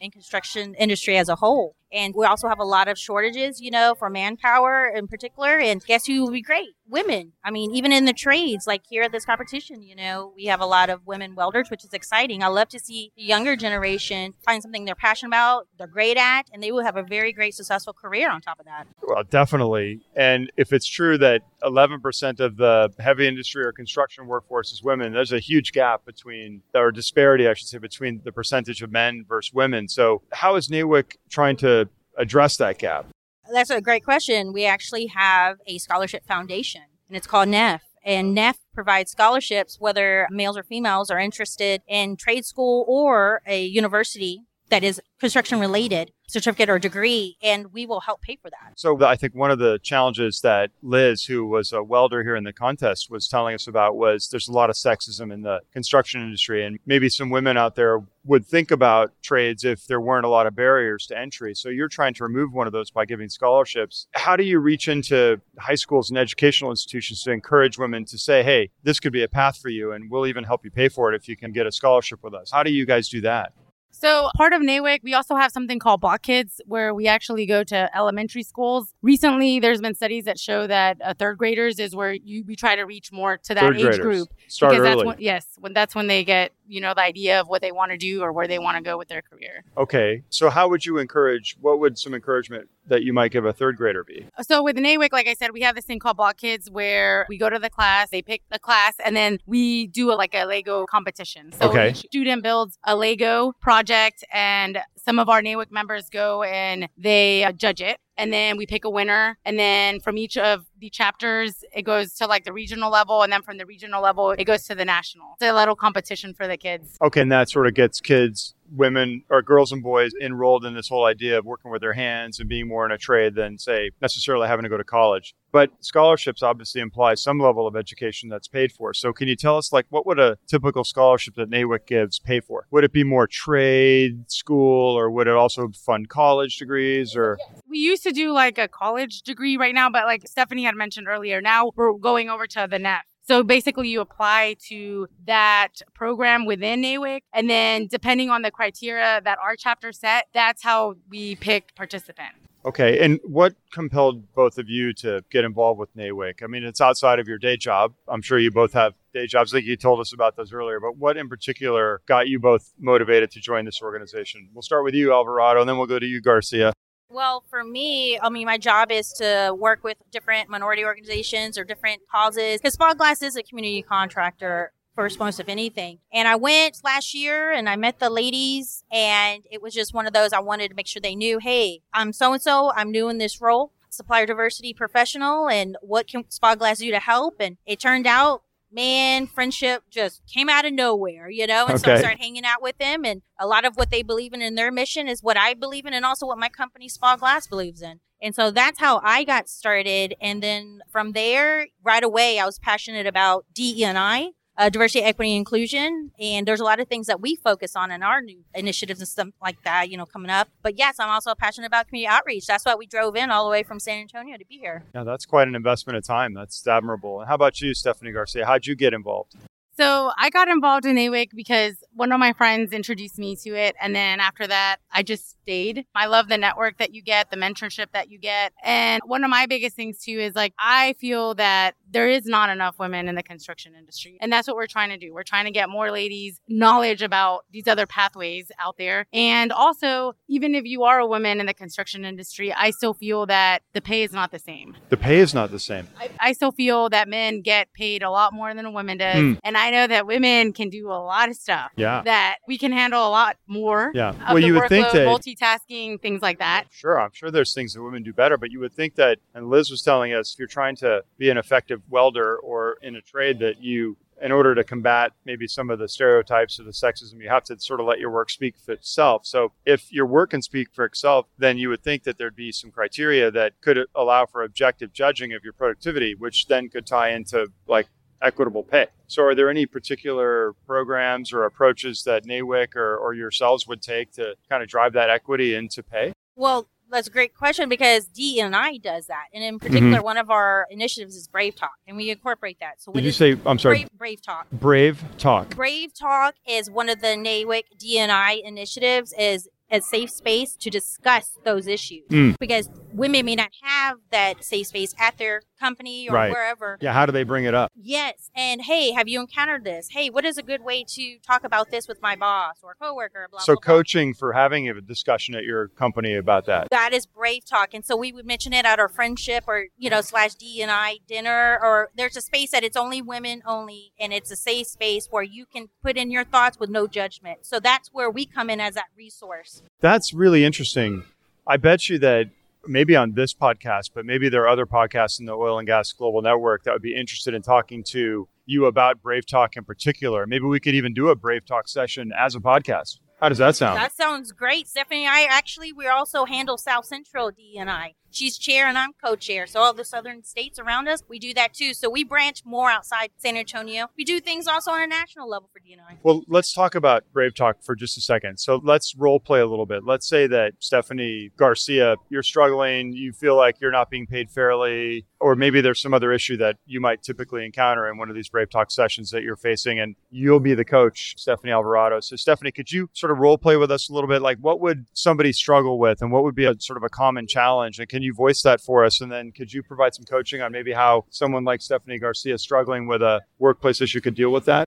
[0.00, 1.76] in construction industry as a whole.
[1.92, 5.58] And we also have a lot of shortages, you know, for manpower in particular.
[5.58, 6.68] And guess who will be great?
[6.86, 7.32] Women.
[7.44, 10.60] I mean, even in the trades, like here at this competition, you know, we have
[10.60, 12.42] a lot of women welders, which is exciting.
[12.42, 16.48] I love to see the younger generation find something they're passionate about, they're great at,
[16.52, 18.86] and they will have a very great, successful career on top of that.
[19.02, 20.00] Well, definitely.
[20.16, 25.12] And if it's true that 11% of the heavy industry or construction workforce is women,
[25.12, 29.24] there's a huge gap between, or disparity, I should say, between the percentage of men
[29.28, 29.88] versus women.
[29.88, 31.77] So, how is NAWIC trying to
[32.18, 33.06] address that gap?
[33.52, 34.52] That's a great question.
[34.52, 37.82] We actually have a scholarship foundation, and it's called NEF.
[38.04, 43.64] And NEF provides scholarships whether males or females are interested in trade school or a
[43.64, 48.72] university that is construction related certificate or degree, and we will help pay for that.
[48.76, 52.44] So I think one of the challenges that Liz, who was a welder here in
[52.44, 56.20] the contest, was telling us about was there's a lot of sexism in the construction
[56.20, 60.28] industry, and maybe some women out there would think about trades if there weren't a
[60.28, 61.54] lot of barriers to entry.
[61.54, 64.06] So you're trying to remove one of those by giving scholarships.
[64.12, 68.42] How do you reach into high schools and educational institutions to encourage women to say,
[68.42, 71.10] hey, this could be a path for you, and we'll even help you pay for
[71.10, 72.50] it if you can get a scholarship with us?
[72.50, 73.52] How do you guys do that?
[74.00, 77.64] So, part of NAWIC, we also have something called Block Kids, where we actually go
[77.64, 78.94] to elementary schools.
[79.02, 82.76] Recently, there's been studies that show that uh, third graders is where you we try
[82.76, 83.98] to reach more to that Third age graders.
[83.98, 84.28] group.
[84.46, 84.94] Start because early.
[84.94, 87.72] that's when, yes, when that's when they get you know the idea of what they
[87.72, 89.64] want to do or where they want to go with their career.
[89.76, 90.22] Okay.
[90.30, 93.76] So how would you encourage, what would some encouragement that you might give a third
[93.76, 94.26] grader be?
[94.42, 97.38] So with NAWIC, like I said, we have this thing called Block Kids where we
[97.38, 100.44] go to the class, they pick the class, and then we do a, like a
[100.44, 101.52] Lego competition.
[101.52, 101.90] So Okay.
[101.90, 107.44] each student builds a Lego project, and some of our NAWIC members go and they
[107.44, 107.98] uh, judge it.
[108.18, 109.38] And then we pick a winner.
[109.44, 113.22] And then from each of the chapters, it goes to like the regional level.
[113.22, 115.36] And then from the regional level, it goes to the national.
[115.40, 116.98] It's a little competition for the kids.
[117.00, 117.20] Okay.
[117.20, 121.04] And that sort of gets kids, women, or girls and boys enrolled in this whole
[121.04, 124.48] idea of working with their hands and being more in a trade than, say, necessarily
[124.48, 125.34] having to go to college.
[125.50, 128.92] But scholarships obviously imply some level of education that's paid for.
[128.92, 132.40] So can you tell us, like, what would a typical scholarship that NAWIC gives pay
[132.40, 132.66] for?
[132.70, 137.38] Would it be more trade, school, or would it also fund college degrees or?
[137.68, 141.08] We used to do like a college degree right now, but like Stephanie had mentioned
[141.08, 143.04] earlier, now we're going over to the NEF.
[143.28, 149.20] So basically, you apply to that program within NAWIC, and then depending on the criteria
[149.22, 152.38] that our chapter set, that's how we pick participants.
[152.64, 152.98] Okay.
[153.04, 156.42] And what compelled both of you to get involved with NAWIC?
[156.42, 157.92] I mean, it's outside of your day job.
[158.08, 159.52] I'm sure you both have day jobs.
[159.52, 162.72] I think you told us about those earlier, but what in particular got you both
[162.78, 164.48] motivated to join this organization?
[164.54, 166.72] We'll start with you, Alvarado, and then we'll go to you, Garcia.
[167.10, 171.64] Well, for me, I mean, my job is to work with different minority organizations or
[171.64, 176.00] different causes because SpawGlass is a community contractor first most of anything.
[176.12, 180.06] And I went last year and I met the ladies and it was just one
[180.06, 182.90] of those I wanted to make sure they knew, hey, I'm so and so, I'm
[182.90, 187.36] new in this role, supplier diversity professional, and what can SpawGlass do to help?
[187.40, 191.66] And it turned out man, friendship just came out of nowhere, you know?
[191.66, 193.04] And so I started hanging out with them.
[193.04, 195.86] And a lot of what they believe in in their mission is what I believe
[195.86, 198.00] in and also what my company, SpawGlass, believes in.
[198.20, 200.14] And so that's how I got started.
[200.20, 204.30] And then from there, right away, I was passionate about DE&I.
[204.58, 208.02] Uh, diversity, equity, inclusion, and there's a lot of things that we focus on in
[208.02, 210.48] our new initiatives and stuff like that, you know, coming up.
[210.62, 212.44] But yes, I'm also passionate about community outreach.
[212.44, 214.82] That's why we drove in all the way from San Antonio to be here.
[214.92, 216.34] Yeah, that's quite an investment of time.
[216.34, 217.20] That's admirable.
[217.20, 218.46] And how about you, Stephanie Garcia?
[218.46, 219.36] How'd you get involved?
[219.78, 223.76] So I got involved in AWIC because one of my friends introduced me to it.
[223.80, 225.86] And then after that, I just stayed.
[225.94, 228.52] I love the network that you get, the mentorship that you get.
[228.64, 232.50] And one of my biggest things too is like, I feel that there is not
[232.50, 234.18] enough women in the construction industry.
[234.20, 235.14] And that's what we're trying to do.
[235.14, 239.06] We're trying to get more ladies knowledge about these other pathways out there.
[239.12, 243.26] And also, even if you are a woman in the construction industry, I still feel
[243.26, 244.76] that the pay is not the same.
[244.88, 245.88] The pay is not the same.
[245.98, 249.16] I, I still feel that men get paid a lot more than a woman does.
[249.16, 249.34] Hmm.
[249.44, 252.02] And I know that women can do a lot of stuff Yeah.
[252.04, 253.90] that we can handle a lot more.
[253.94, 254.10] Yeah.
[254.10, 256.64] Of Well, the you would think that multitasking, things like that.
[256.70, 259.48] Sure, I'm sure there's things that women do better, but you would think that, and
[259.48, 263.00] Liz was telling us, if you're trying to be an effective welder or in a
[263.00, 267.20] trade, that you, in order to combat maybe some of the stereotypes or the sexism,
[267.22, 269.24] you have to sort of let your work speak for itself.
[269.24, 272.50] So if your work can speak for itself, then you would think that there'd be
[272.50, 277.10] some criteria that could allow for objective judging of your productivity, which then could tie
[277.10, 277.86] into like
[278.22, 278.86] equitable pay.
[279.06, 284.12] So are there any particular programs or approaches that NAWIC or, or yourselves would take
[284.12, 286.12] to kind of drive that equity into pay?
[286.36, 289.26] Well, That's a great question because D&I does that.
[289.34, 292.80] And in particular, one of our initiatives is Brave Talk, and we incorporate that.
[292.80, 294.50] So Did you say, I'm sorry, Brave, Brave Talk?
[294.50, 295.50] Brave Talk?
[295.50, 301.36] Brave Talk is one of the NAWIC D&I initiatives is a safe space to discuss
[301.44, 302.38] those issues Mm.
[302.40, 306.30] because women may not have that safe space at their company or Right.
[306.30, 306.78] wherever.
[306.80, 307.70] Yeah, how do they bring it up?
[307.74, 308.30] Yes.
[308.34, 309.88] And hey, have you encountered this?
[309.90, 313.28] Hey, what is a good way to talk about this with my boss or coworker?
[313.30, 313.74] Blah, So blah, blah.
[313.74, 316.68] coaching for having a discussion at your company about that.
[316.70, 317.74] That is Brave Talk.
[317.74, 320.70] And so we would mention it at our friendship or, you know, slash D and
[320.70, 324.68] I dinner, or there's a space that it's only women only and it's a safe
[324.68, 327.40] space where you can put in your thoughts with no judgment.
[327.42, 329.62] So that's where we come in as that resource.
[329.80, 331.04] That's really interesting.
[331.46, 332.30] I bet you that
[332.66, 335.92] maybe on this podcast, but maybe there are other podcasts in the oil and gas
[335.92, 340.26] global network that would be interested in talking to you about Brave Talk in particular.
[340.26, 342.98] Maybe we could even do a Brave Talk session as a podcast.
[343.20, 343.76] How does that sound?
[343.78, 344.68] That sounds great.
[344.68, 347.94] Stephanie I actually we also handle South Central D and I.
[348.10, 349.46] She's chair and I'm co-chair.
[349.46, 351.74] So all the southern states around us, we do that too.
[351.74, 353.86] So we branch more outside San Antonio.
[353.96, 355.96] We do things also on a national level for D and I.
[356.02, 358.38] Well, let's talk about Brave Talk for just a second.
[358.38, 359.84] So let's role play a little bit.
[359.84, 365.06] Let's say that Stephanie Garcia, you're struggling, you feel like you're not being paid fairly,
[365.20, 368.28] or maybe there's some other issue that you might typically encounter in one of these
[368.28, 372.00] Brave Talk sessions that you're facing, and you'll be the coach, Stephanie Alvarado.
[372.00, 374.22] So, Stephanie, could you sort of role play with us a little bit?
[374.22, 377.26] Like, what would somebody struggle with, and what would be a sort of a common
[377.26, 377.78] challenge?
[377.78, 379.00] And can you voice that for us?
[379.00, 382.86] And then could you provide some coaching on maybe how someone like Stephanie Garcia struggling
[382.86, 384.66] with a workplace issue could deal with that?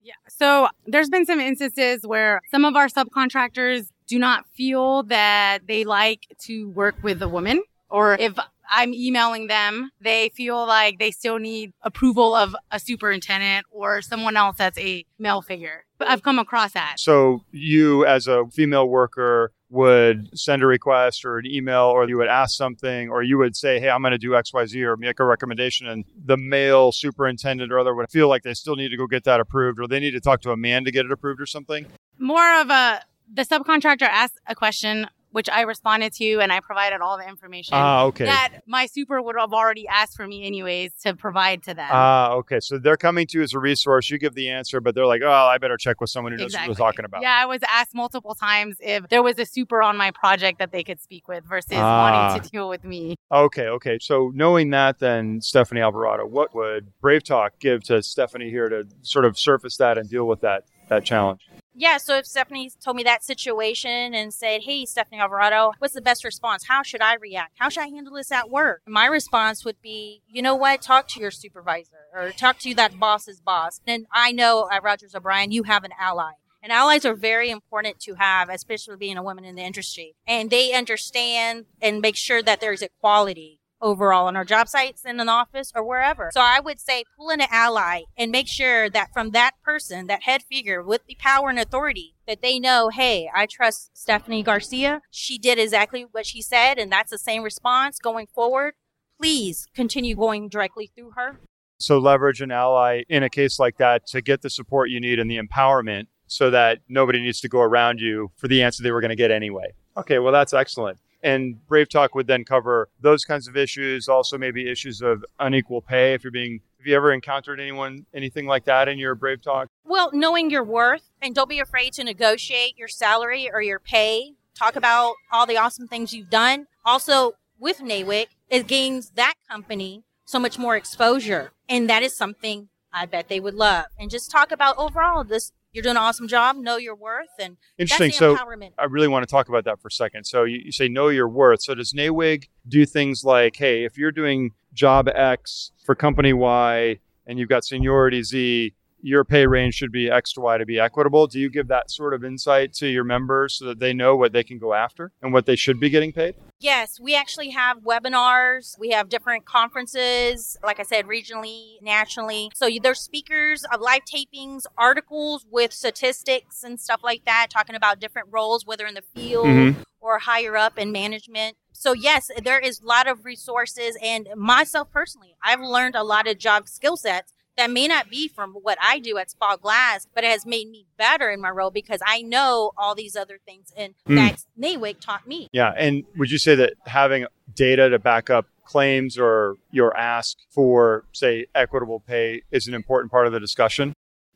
[0.00, 0.14] Yeah.
[0.26, 5.84] So there's been some instances where some of our subcontractors do not feel that they
[5.84, 8.38] like to work with a woman, or if
[8.72, 14.36] I'm emailing them, they feel like they still need approval of a superintendent or someone
[14.36, 15.84] else that's a male figure.
[15.98, 16.94] But I've come across that.
[16.98, 22.16] So you, as a female worker, would send a request or an email, or you
[22.16, 24.84] would ask something, or you would say, "Hey, I'm going to do X, Y, Z,"
[24.84, 28.76] or make a recommendation, and the male superintendent or other would feel like they still
[28.76, 30.90] need to go get that approved, or they need to talk to a man to
[30.90, 31.86] get it approved, or something.
[32.18, 33.02] More of a
[33.32, 37.74] the subcontractor asks a question which I responded to and I provided all the information
[37.74, 38.26] Ah, okay.
[38.26, 41.88] that my super would have already asked for me anyways to provide to them.
[41.90, 42.60] Ah, okay.
[42.60, 44.08] So they're coming to you as a resource.
[44.10, 46.54] You give the answer, but they're like, "Oh, I better check with someone who knows
[46.54, 49.82] what they're talking about." Yeah, I was asked multiple times if there was a super
[49.82, 52.28] on my project that they could speak with versus Ah.
[52.28, 53.16] wanting to deal with me.
[53.32, 53.98] Okay, okay.
[54.00, 58.86] So knowing that, then Stephanie Alvarado, what would Brave Talk give to Stephanie here to
[59.02, 61.40] sort of surface that and deal with that that challenge?
[61.74, 66.02] Yeah, so if Stephanie told me that situation and said, Hey, Stephanie Alvarado, what's the
[66.02, 66.66] best response?
[66.68, 67.54] How should I react?
[67.58, 68.82] How should I handle this at work?
[68.86, 70.82] My response would be, You know what?
[70.82, 73.80] Talk to your supervisor or talk to that boss's boss.
[73.86, 76.32] And I know at Rogers O'Brien, you have an ally.
[76.62, 80.14] And allies are very important to have, especially being a woman in the industry.
[80.28, 85.20] And they understand and make sure that there's equality overall on our job sites in
[85.20, 86.30] an office or wherever.
[86.32, 90.06] So I would say pull in an ally and make sure that from that person,
[90.06, 94.42] that head figure with the power and authority, that they know, hey, I trust Stephanie
[94.42, 95.02] Garcia.
[95.10, 98.74] She did exactly what she said, and that's the same response going forward.
[99.20, 101.40] Please continue going directly through her.
[101.78, 105.18] So leverage an ally in a case like that to get the support you need
[105.18, 108.92] and the empowerment so that nobody needs to go around you for the answer they
[108.92, 109.74] were going to get anyway.
[109.96, 110.98] Okay, well that's excellent.
[111.22, 115.82] And Brave Talk would then cover those kinds of issues, also maybe issues of unequal
[115.82, 119.40] pay if you're being have you ever encountered anyone anything like that in your Brave
[119.40, 119.68] Talk?
[119.84, 124.32] Well, knowing your worth and don't be afraid to negotiate your salary or your pay.
[124.56, 126.66] Talk about all the awesome things you've done.
[126.84, 131.52] Also, with NAWIC, it gains that company so much more exposure.
[131.68, 133.86] And that is something I bet they would love.
[133.96, 137.56] And just talk about overall this you're doing an awesome job, know your worth, and
[137.78, 138.12] Interesting.
[138.12, 138.72] So empowerment.
[138.78, 140.24] I really want to talk about that for a second.
[140.24, 141.62] So you, you say know your worth.
[141.62, 146.98] So does NAWIC do things like, hey, if you're doing job X for company Y
[147.26, 150.78] and you've got seniority Z, your pay range should be X to Y to be
[150.78, 151.26] equitable.
[151.26, 154.32] Do you give that sort of insight to your members so that they know what
[154.32, 156.36] they can go after and what they should be getting paid?
[156.60, 158.78] Yes, we actually have webinars.
[158.78, 162.50] We have different conferences, like I said, regionally, nationally.
[162.54, 167.98] So there's speakers of live tapings, articles with statistics and stuff like that, talking about
[167.98, 169.76] different roles, whether in the field Mhm.
[170.00, 171.56] or higher up in management.
[171.72, 173.96] So yes, there is a lot of resources.
[174.00, 178.28] And myself personally, I've learned a lot of job skill sets that may not be
[178.28, 181.70] from what I do at SpawGlass, but it has made me better in my role
[181.70, 184.14] because I know all these other things and Hmm.
[184.16, 185.48] that NAWIC taught me.
[185.52, 185.72] Yeah.
[185.76, 191.04] And would you say that having data to back up claims or your ask for,
[191.12, 193.92] say, equitable pay is an important part of the discussion?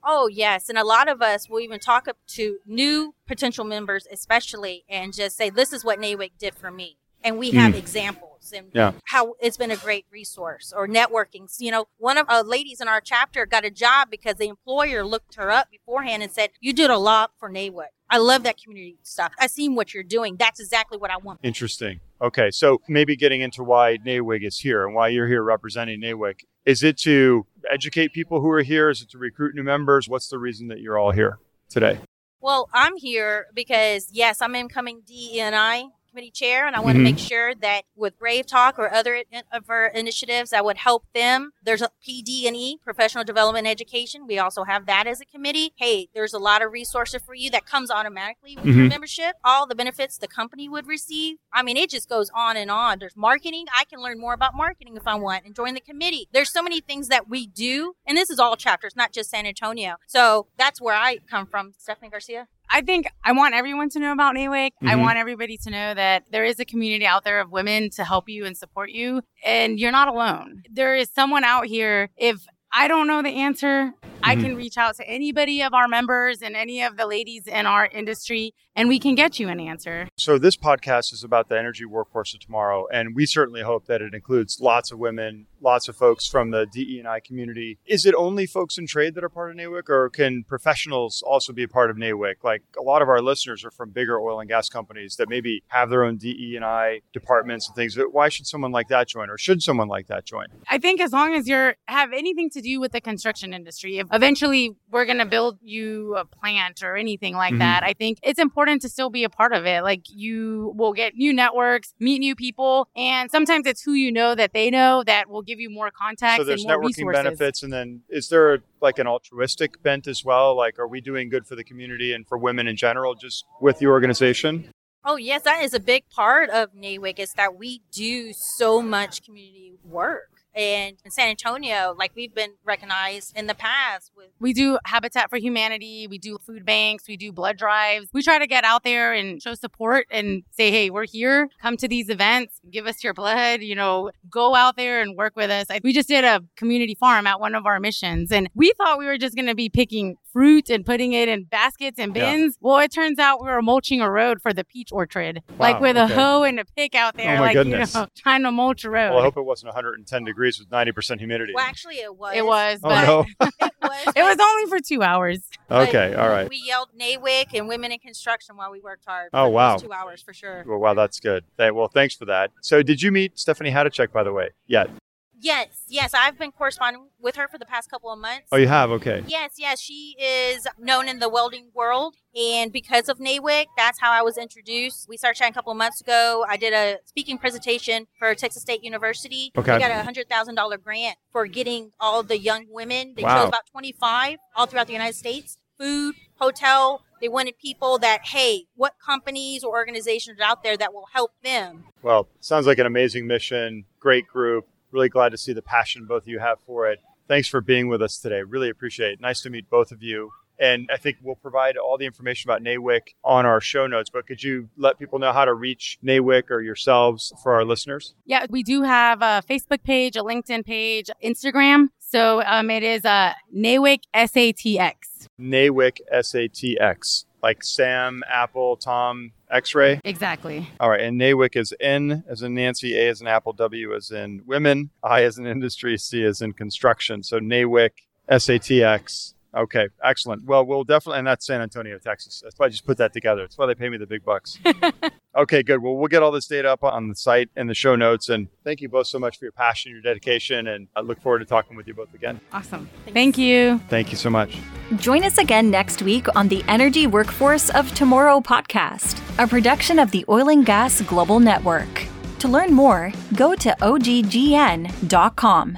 [0.09, 0.69] Oh, yes.
[0.69, 5.13] And a lot of us will even talk up to new potential members, especially, and
[5.15, 6.97] just say, this is what NAWIC did for me.
[7.25, 7.79] and we have Mm.
[7.79, 8.93] examples and Yeah.
[9.07, 11.49] how it's been a great resource or networking.
[11.59, 15.05] You know, one of our ladies in our chapter got a job because the employer
[15.05, 18.57] looked her up beforehand and said, "You did a lot for NAWIC." I love that
[18.63, 19.33] community stuff.
[19.39, 20.37] I seen what you're doing.
[20.37, 21.41] That's exactly what I want.
[21.43, 22.01] Interesting.
[22.23, 26.45] Okay, so maybe getting into why NAWIC is here and why you're here representing NAWIC.
[26.65, 28.89] Is it to educate people who are here?
[28.91, 30.09] Is it to recruit new members?
[30.09, 31.39] What's the reason that you're all here
[31.69, 31.99] today?
[32.41, 37.05] Well, I'm here because yes, I'm incoming DEI committee chair, and I want to Mhm.
[37.05, 41.51] make sure that with Brave Talk or other of our initiatives that would help them.
[41.63, 44.27] There's a PD&E, professional development education.
[44.27, 45.75] We also have that as a committee.
[45.77, 48.89] Hey, there's a lot of resources for you that comes automatically with your Mhm.
[48.89, 49.37] membership.
[49.45, 51.37] All the benefits the company would receive.
[51.53, 52.99] I mean, it just goes on and on.
[52.99, 53.67] There's marketing.
[53.77, 56.29] I can learn more about marketing if I want and join the committee.
[56.33, 59.45] There's so many things that we do, and this is all chapters, not just San
[59.45, 59.97] Antonio.
[60.07, 61.75] So that's where I come from.
[61.77, 62.49] Stephanie Garcia.
[62.71, 64.71] I think I want everyone to know about NAWIC.
[64.83, 65.03] I Mhm.
[65.03, 68.29] want everybody to know that there is a community out there of women to help
[68.29, 70.63] you and support you, and you're not alone.
[70.71, 72.11] There is someone out here.
[72.17, 74.41] If I don't know the answer, I Mhm.
[74.41, 77.87] can reach out to anybody of our members and any of the ladies in our
[77.87, 80.09] industry, and we can get you an answer.
[80.19, 84.03] So this podcast is about the energy workforce of tomorrow, and we certainly hope that
[84.03, 87.77] it includes lots of women, lots of folks from the DE&I community.
[87.87, 91.53] Is it only folks in trade that are part of NAWIC, or can professionals also
[91.53, 92.37] be a part of NAWIC?
[92.45, 95.63] Like a lot of our listeners are from bigger oil and gas companies that maybe
[95.69, 97.97] have their own DE&I departments and things.
[97.97, 100.47] But Why should someone like that join, or should someone like that join?
[100.71, 104.07] I think as long as you're have anything to do with the construction industry, if
[104.13, 107.59] eventually we're going to build you a plant or anything like Mhm.
[107.59, 109.83] that, I think it's important to still be a part of it.
[109.83, 114.35] Like you will get new networks, meet new people, and sometimes it's who you know
[114.37, 117.23] that they know that will give you more contacts so there's and more networking resources.
[117.25, 121.01] benefits and then is there a, like an altruistic bent as well like are we
[121.01, 124.69] doing good for the community and for women in general just with the organization
[125.09, 129.23] Oh yes, that is a big part of NAWIC is that we do so much
[129.23, 130.36] community work.
[130.57, 135.29] And in San Antonio, like we've been recognized in the past with We do Habitat
[135.29, 138.09] for Humanity, we do food banks, we do blood drives.
[138.15, 141.51] We try to get out there and show support and say, hey, we're here.
[141.61, 145.37] Come to these events, give us your blood, you know, go out there and work
[145.37, 145.67] with us.
[145.85, 149.05] We just did a community farm at one of our missions, and we thought we
[149.05, 152.31] were just going to be picking fruit and putting it in baskets and Yeah.
[152.31, 152.59] bins.
[152.61, 155.81] Well, it turns out we were mulching a road for the peach orchard, Wow, like
[155.81, 156.13] with okay.
[156.13, 157.95] a hoe and a pick out oh, there, Oh like, goodness.
[157.95, 159.11] you know, trying to mulch a road.
[159.13, 162.45] well i hope it wasn't 110 degrees with 90% humidity well actually it was it
[162.45, 165.41] was, oh but no it was it was only for two hours.
[165.71, 169.31] okay all right We yelled NAWIC and women in construction while we worked hard.
[169.33, 169.77] Oh, for wow.
[169.79, 170.65] two hours for sure.
[170.67, 174.13] well wow that's good Th- well thanks for that so did you meet stephanie Hajducek
[174.13, 174.91] by the way yet
[175.39, 178.47] Yes, yes, I've been corresponding with her for the past couple of months.
[178.53, 183.09] oh you have okay Yes, yes, she is known in the welding world, and because
[183.09, 185.07] of NAWIC, that's how I was introduced.
[185.09, 186.45] We started chatting a couple of months ago.
[186.49, 189.53] I did a speaking presentation for Texas State University.
[189.57, 189.75] Okay.
[189.75, 193.13] We got a hundred thousand dollar grant for getting all the young women.
[193.17, 193.41] They Wow.
[193.43, 195.59] chose about twenty five all throughout the United States.
[195.79, 197.03] Food, hotel.
[197.21, 201.33] They wanted people that, hey, what companies or organizations are out there that will help
[201.43, 201.85] them?
[202.03, 206.23] well sounds like an amazing mission great group really glad to see the passion both
[206.23, 209.41] of you have for it thanks for being with us today really appreciate it nice
[209.41, 213.15] to meet both of you and I think we'll provide all the information about NAWIC
[213.25, 214.11] on our show notes.
[214.11, 218.15] But could you let people know how to reach NAWIC or yourselves for our listeners?
[218.25, 221.89] Yeah, we do have a Facebook page, a LinkedIn page, Instagram.
[221.99, 224.95] So um, it is uh, NAWIC SATX.
[225.39, 230.01] NAWIC SATX, like Sam, Apple, Tom, X ray.
[230.05, 230.69] Exactly.
[230.81, 231.01] All right.
[231.01, 234.91] And NAWIC is N as in Nancy, A as in Apple, W as in women,
[235.03, 237.23] I as in industry, C as in construction.
[237.23, 237.91] So NAWIC
[238.29, 239.35] SATX.
[239.57, 240.45] Okay, excellent.
[240.45, 242.43] Well, we'll definitely, and that's San Antonio, Texas.
[242.45, 243.43] That's why I just put that together.
[243.43, 244.59] That's why they pay me the big bucks.
[245.37, 245.83] okay, good.
[245.83, 248.29] Well, we'll get all this data up on the site and the show notes.
[248.29, 251.39] And thank you both so much for your passion, your dedication, and I look forward
[251.39, 252.39] to talking with you both again.
[252.53, 252.91] Awesome.
[253.15, 253.81] Thank you.
[253.89, 254.59] Thank you so much.
[254.97, 260.11] Join us again next week on the Energy Workforce of Tomorrow podcast, a production of
[260.11, 262.07] the Oil and Gas Global Network.
[262.41, 265.77] To learn more, go to oggn.com.